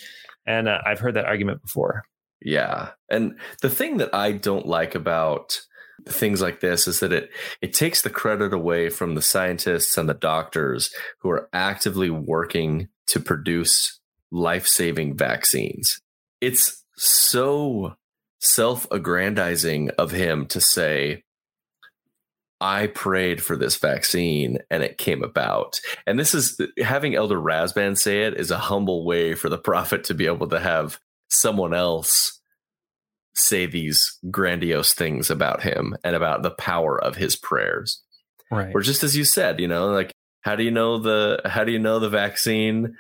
[0.47, 2.03] And uh, I've heard that argument before.
[2.43, 2.91] Yeah.
[3.09, 5.61] And the thing that I don't like about
[6.09, 7.31] things like this is that it
[7.63, 12.89] it takes the credit away from the scientists and the doctors who are actively working
[13.09, 14.01] to produce
[14.31, 16.01] life-saving vaccines.
[16.41, 17.95] It's so
[18.41, 21.23] self-aggrandizing of him to say
[22.61, 25.81] I prayed for this vaccine and it came about.
[26.07, 30.05] And this is having Elder Rasband say it is a humble way for the prophet
[30.05, 30.99] to be able to have
[31.29, 32.41] someone else
[33.35, 38.01] say these grandiose things about him and about the power of his prayers.
[38.51, 38.75] Right.
[38.75, 40.14] Or just as you said, you know, like
[40.45, 42.97] how do you know the how do you know the vaccine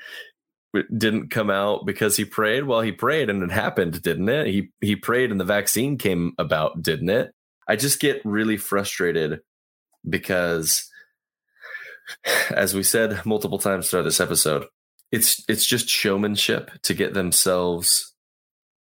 [0.96, 2.64] didn't come out because he prayed?
[2.64, 4.46] Well, he prayed and it happened, didn't it?
[4.46, 7.32] He he prayed and the vaccine came about, didn't it?
[7.68, 9.40] I just get really frustrated
[10.08, 10.90] because
[12.50, 14.66] as we said multiple times throughout this episode,
[15.12, 18.14] it's it's just showmanship to get themselves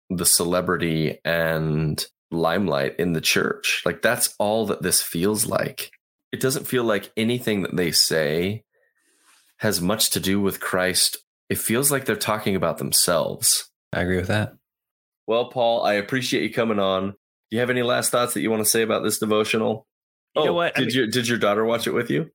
[0.09, 3.84] the celebrity and limelight in the church.
[3.85, 5.91] Like that's all that this feels like.
[6.31, 8.63] It doesn't feel like anything that they say
[9.57, 11.17] has much to do with Christ
[11.49, 13.69] it feels like they're talking about themselves.
[13.93, 14.53] I agree with that.
[15.25, 17.11] Well, Paul, I appreciate you coming on.
[17.11, 19.87] Do you have any last thoughts that you want to say about this devotional?
[20.35, 20.77] You oh, know what?
[20.77, 22.31] I did mean, your did your daughter watch it with you?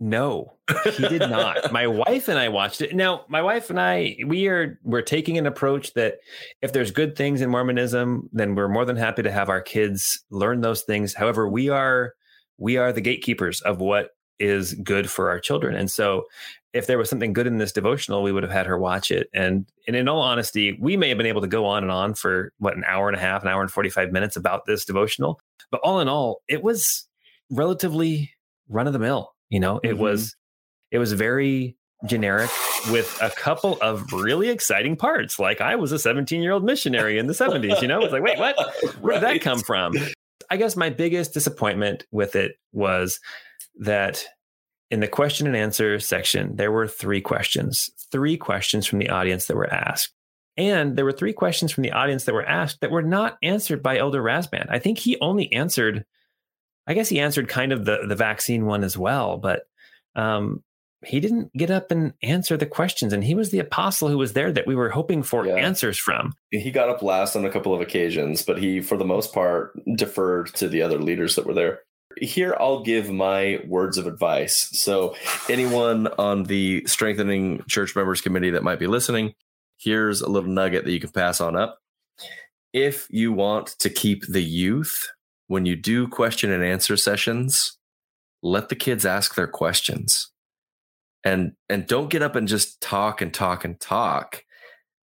[0.00, 0.52] No,
[0.84, 1.72] he did not.
[1.72, 2.94] my wife and I watched it.
[2.94, 6.18] Now, my wife and I, we are we're taking an approach that
[6.62, 10.24] if there's good things in Mormonism, then we're more than happy to have our kids
[10.30, 11.14] learn those things.
[11.14, 12.14] However, we are
[12.58, 15.74] we are the gatekeepers of what is good for our children.
[15.74, 16.24] And so
[16.72, 19.28] if there was something good in this devotional, we would have had her watch it.
[19.34, 22.14] And, and in all honesty, we may have been able to go on and on
[22.14, 25.40] for what an hour and a half, an hour and 45 minutes about this devotional.
[25.70, 27.08] But all in all, it was
[27.50, 28.32] relatively
[28.68, 29.34] run of the mill.
[29.50, 30.02] You know, it mm-hmm.
[30.02, 30.36] was
[30.90, 31.76] it was very
[32.06, 32.50] generic
[32.90, 35.38] with a couple of really exciting parts.
[35.38, 38.22] Like I was a 17 year old missionary in the 70s, you know, it's like,
[38.22, 38.56] wait, what?
[39.00, 39.94] Where did that come from?
[40.50, 43.20] I guess my biggest disappointment with it was
[43.80, 44.24] that
[44.90, 49.46] in the question and answer section, there were three questions, three questions from the audience
[49.46, 50.12] that were asked.
[50.56, 53.82] And there were three questions from the audience that were asked that were not answered
[53.82, 54.66] by Elder Rasband.
[54.70, 56.04] I think he only answered,
[56.86, 59.62] I guess he answered kind of the, the vaccine one as well, but
[60.16, 60.64] um,
[61.06, 63.12] he didn't get up and answer the questions.
[63.12, 65.54] And he was the apostle who was there that we were hoping for yeah.
[65.54, 66.34] answers from.
[66.50, 69.78] He got up last on a couple of occasions, but he, for the most part,
[69.94, 71.80] deferred to the other leaders that were there
[72.20, 74.68] here I'll give my words of advice.
[74.72, 75.14] So,
[75.48, 79.34] anyone on the Strengthening Church Members Committee that might be listening,
[79.78, 81.78] here's a little nugget that you can pass on up.
[82.72, 85.08] If you want to keep the youth,
[85.46, 87.78] when you do question and answer sessions,
[88.42, 90.30] let the kids ask their questions.
[91.24, 94.44] And and don't get up and just talk and talk and talk.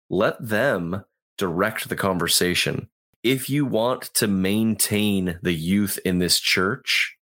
[0.09, 1.03] Let them
[1.37, 2.89] direct the conversation
[3.23, 7.17] if you want to maintain the youth in this church,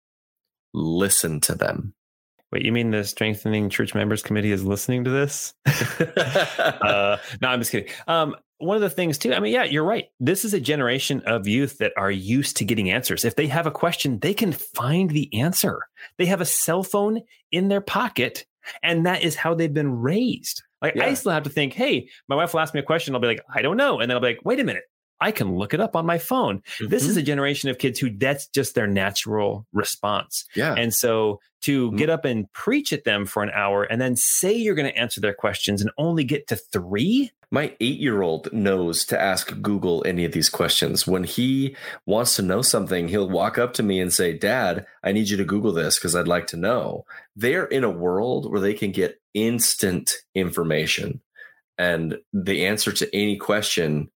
[0.74, 1.94] listen to them.
[2.52, 5.54] Wait, you mean the Strengthening Church Members Committee is listening to this?
[5.66, 7.92] uh, no, I'm just kidding.
[8.08, 10.06] Um, one of the things too, I mean, yeah, you're right.
[10.20, 13.26] This is a generation of youth that are used to getting answers.
[13.26, 15.80] If they have a question, they can find the answer.
[16.18, 17.22] They have a cell phone
[17.52, 18.46] in their pocket,
[18.82, 20.64] and that is how they've been raised.
[20.82, 21.06] Like yeah.
[21.06, 23.16] I still have to think, hey, my wife will ask me a question.
[23.16, 24.00] I'll be like, I don't know.
[24.00, 24.84] And then I'll be like, wait a minute.
[25.22, 26.60] I can look it up on my phone.
[26.60, 26.88] Mm-hmm.
[26.88, 27.20] This is mm-hmm.
[27.20, 30.46] a generation of kids who that's just their natural response.
[30.56, 30.76] Yeah.
[30.76, 31.96] And so to mm-hmm.
[31.96, 34.98] get up and preach at them for an hour and then say you're going to
[34.98, 37.32] answer their questions and only get to three.
[37.52, 41.08] My eight year old knows to ask Google any of these questions.
[41.08, 45.12] When he wants to know something, he'll walk up to me and say, Dad, I
[45.12, 47.06] need you to Google this because I'd like to know.
[47.36, 51.22] They're in a world where they can get instant information
[51.78, 54.10] and the answer to any question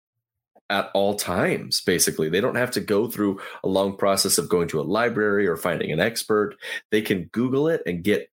[0.69, 4.67] at all times basically they don't have to go through a long process of going
[4.69, 6.57] to a library or finding an expert
[6.91, 8.29] they can google it and get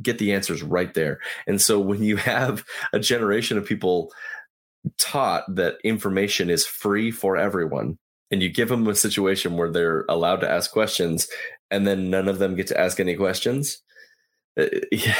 [0.00, 4.12] get the answers right there and so when you have a generation of people
[4.98, 7.98] taught that information is free for everyone
[8.30, 11.28] and you give them a situation where they're allowed to ask questions
[11.70, 13.82] and then none of them get to ask any questions
[14.58, 15.16] uh, yeah,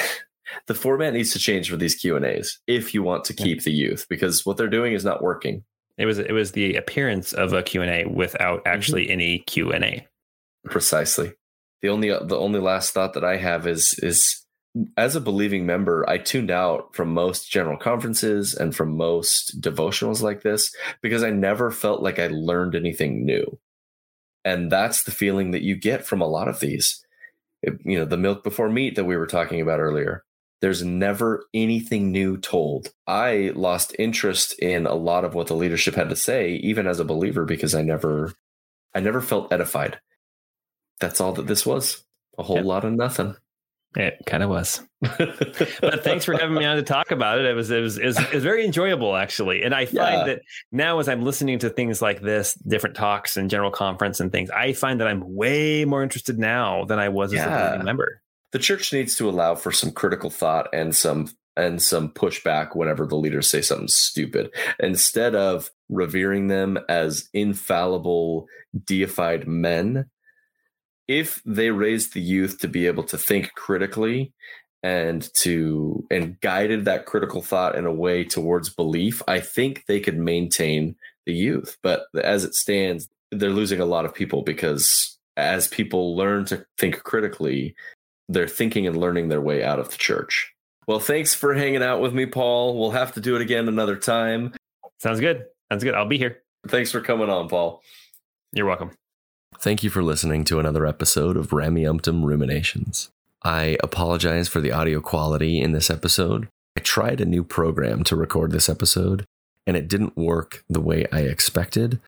[0.66, 3.62] the format needs to change for these q and a's if you want to keep
[3.62, 5.64] the youth because what they're doing is not working
[5.98, 8.74] it was it was the appearance of a Q&A without mm-hmm.
[8.74, 9.12] actually mm-hmm.
[9.12, 10.06] any Q&A.
[10.64, 11.34] Precisely.
[11.80, 14.41] The only the only last thought that I have is is
[14.96, 20.22] as a believing member, I tuned out from most general conferences and from most devotionals
[20.22, 23.58] like this because I never felt like I learned anything new.
[24.44, 27.04] And that's the feeling that you get from a lot of these.
[27.62, 30.24] It, you know, the milk before meat that we were talking about earlier.
[30.60, 32.92] There's never anything new told.
[33.06, 37.00] I lost interest in a lot of what the leadership had to say, even as
[37.00, 38.32] a believer, because I never,
[38.94, 40.00] I never felt edified.
[41.00, 42.04] That's all that this was.
[42.38, 42.64] A whole yep.
[42.64, 43.36] lot of nothing.
[43.94, 44.80] It kind of was.
[45.00, 47.46] but thanks for having me on to talk about it.
[47.46, 49.62] It was it was it was, it was very enjoyable actually.
[49.62, 50.24] And I find yeah.
[50.24, 54.32] that now as I'm listening to things like this, different talks and general conference and
[54.32, 57.74] things, I find that I'm way more interested now than I was yeah.
[57.74, 61.82] as a member the church needs to allow for some critical thought and some and
[61.82, 68.46] some pushback whenever the leaders say something stupid instead of revering them as infallible
[68.86, 70.08] deified men
[71.18, 74.32] if they raise the youth to be able to think critically
[74.82, 80.00] and to and guided that critical thought in a way towards belief i think they
[80.00, 85.18] could maintain the youth but as it stands they're losing a lot of people because
[85.36, 87.74] as people learn to think critically
[88.28, 90.52] they're thinking and learning their way out of the church.
[90.86, 92.78] Well, thanks for hanging out with me, Paul.
[92.78, 94.52] We'll have to do it again another time.
[94.98, 95.44] Sounds good.
[95.70, 95.94] Sounds good.
[95.94, 96.42] I'll be here.
[96.68, 97.82] Thanks for coming on, Paul.
[98.52, 98.90] You're welcome.
[99.58, 103.10] Thank you for listening to another episode of Rameumptom Ruminations.
[103.44, 106.48] I apologize for the audio quality in this episode.
[106.76, 109.24] I tried a new program to record this episode,
[109.66, 112.00] and it didn't work the way I expected.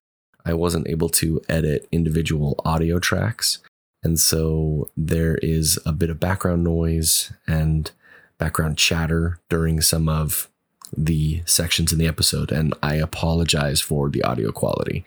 [0.44, 3.58] I wasn't able to edit individual audio tracks.
[4.02, 7.90] And so there is a bit of background noise and
[8.38, 10.48] background chatter during some of
[10.96, 12.52] the sections in the episode.
[12.52, 15.06] And I apologize for the audio quality.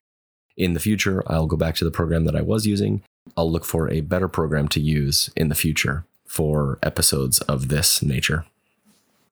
[0.58, 3.04] In the future, I'll go back to the program that I was using.
[3.38, 8.02] I'll look for a better program to use in the future for episodes of this
[8.02, 8.44] nature.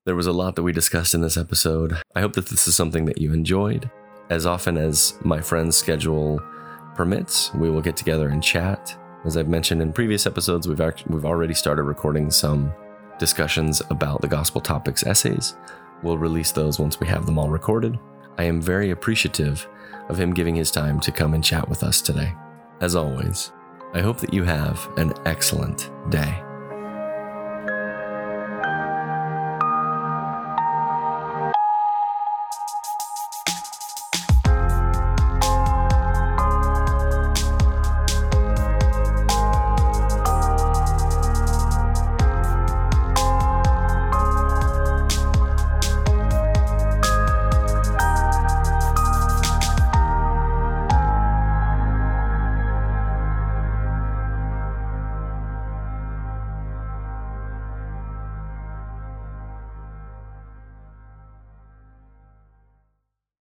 [0.04, 1.96] There was a lot that we discussed in this episode.
[2.14, 3.90] I hope that this is something that you enjoyed.
[4.30, 6.40] As often as my friend's schedule
[6.94, 8.96] permits, we will get together and chat.
[9.24, 12.72] As I've mentioned in previous episodes, we've actually, we've already started recording some
[13.18, 15.56] discussions about the gospel topics essays.
[16.04, 17.98] We'll release those once we have them all recorded.
[18.38, 19.66] I am very appreciative
[20.08, 22.32] of him giving his time to come and chat with us today.
[22.80, 23.52] As always,
[23.94, 26.42] I hope that you have an excellent day.